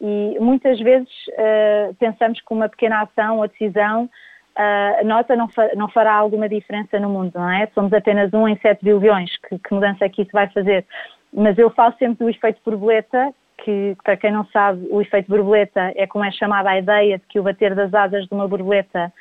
E 0.00 0.38
muitas 0.40 0.80
vezes 0.80 1.10
uh, 1.28 1.94
pensamos 1.96 2.40
que 2.40 2.54
uma 2.54 2.70
pequena 2.70 3.02
ação 3.02 3.36
ou 3.36 3.48
decisão 3.48 4.08
a 4.56 5.04
nota 5.04 5.34
não, 5.34 5.48
não, 5.76 5.88
fará 5.88 6.14
alguma 6.14 6.48
diferença 6.48 6.98
no 7.00 7.08
mundo, 7.08 7.32
não 7.34 7.50
é? 7.50 7.66
Somos 7.74 7.92
apenas 7.92 8.32
um 8.32 8.46
em 8.46 8.56
7 8.58 8.84
bilhões, 8.84 9.30
que, 9.48 9.58
que 9.58 9.74
mudança 9.74 10.04
é 10.04 10.08
que 10.08 10.22
isso 10.22 10.30
vai 10.32 10.48
fazer? 10.48 10.84
Mas 11.32 11.56
eu 11.58 11.70
falo 11.70 11.94
sempre 11.98 12.24
do 12.24 12.30
efeito 12.30 12.60
borboleta, 12.64 13.32
que 13.64 13.96
para 14.04 14.16
quem 14.16 14.32
não 14.32 14.44
sabe, 14.46 14.86
o 14.90 15.00
efeito 15.00 15.28
borboleta 15.28 15.92
é 15.96 16.06
como 16.06 16.24
é 16.24 16.30
chamada 16.30 16.70
a 16.70 16.78
ideia 16.78 17.18
de 17.18 17.24
que 17.26 17.40
o 17.40 17.42
bater 17.42 17.74
das 17.74 17.94
asas 17.94 18.26
de 18.26 18.34
uma 18.34 18.46
borboleta 18.46 19.12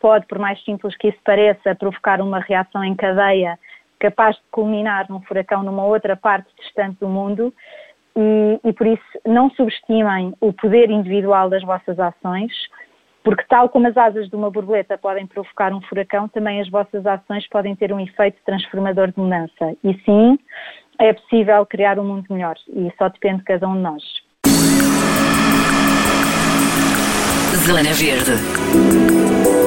pode, 0.00 0.26
por 0.26 0.38
mais 0.38 0.62
simples 0.64 0.96
que 0.96 1.08
isso 1.08 1.18
pareça, 1.24 1.74
provocar 1.74 2.20
uma 2.20 2.40
reação 2.40 2.82
em 2.82 2.94
cadeia 2.96 3.58
capaz 4.00 4.34
de 4.34 4.42
culminar 4.50 5.06
num 5.08 5.20
furacão 5.20 5.62
numa 5.62 5.84
outra 5.84 6.16
parte 6.16 6.48
distante 6.58 6.98
do 6.98 7.08
mundo. 7.08 7.54
E, 8.16 8.60
e 8.64 8.72
por 8.72 8.86
isso 8.86 9.20
não 9.24 9.48
subestimem 9.50 10.34
o 10.40 10.52
poder 10.52 10.90
individual 10.90 11.48
das 11.48 11.62
vossas 11.62 11.98
ações, 11.98 12.52
porque, 13.24 13.44
tal 13.48 13.68
como 13.68 13.86
as 13.86 13.96
asas 13.96 14.28
de 14.28 14.36
uma 14.36 14.50
borboleta 14.50 14.98
podem 14.98 15.26
provocar 15.26 15.72
um 15.72 15.80
furacão, 15.82 16.28
também 16.28 16.60
as 16.60 16.68
vossas 16.68 17.06
ações 17.06 17.48
podem 17.48 17.74
ter 17.76 17.92
um 17.92 18.00
efeito 18.00 18.38
transformador 18.44 19.12
de 19.12 19.18
mudança. 19.18 19.76
E 19.84 19.94
sim, 20.04 20.38
é 20.98 21.12
possível 21.12 21.64
criar 21.66 21.98
um 21.98 22.04
mundo 22.04 22.26
melhor 22.30 22.56
e 22.68 22.92
só 22.98 23.08
depende 23.08 23.38
de 23.38 23.44
cada 23.44 23.68
um 23.68 23.74
de 23.74 23.80
nós. 23.80 24.02
Zelena 27.64 27.92
Verde. 27.92 29.61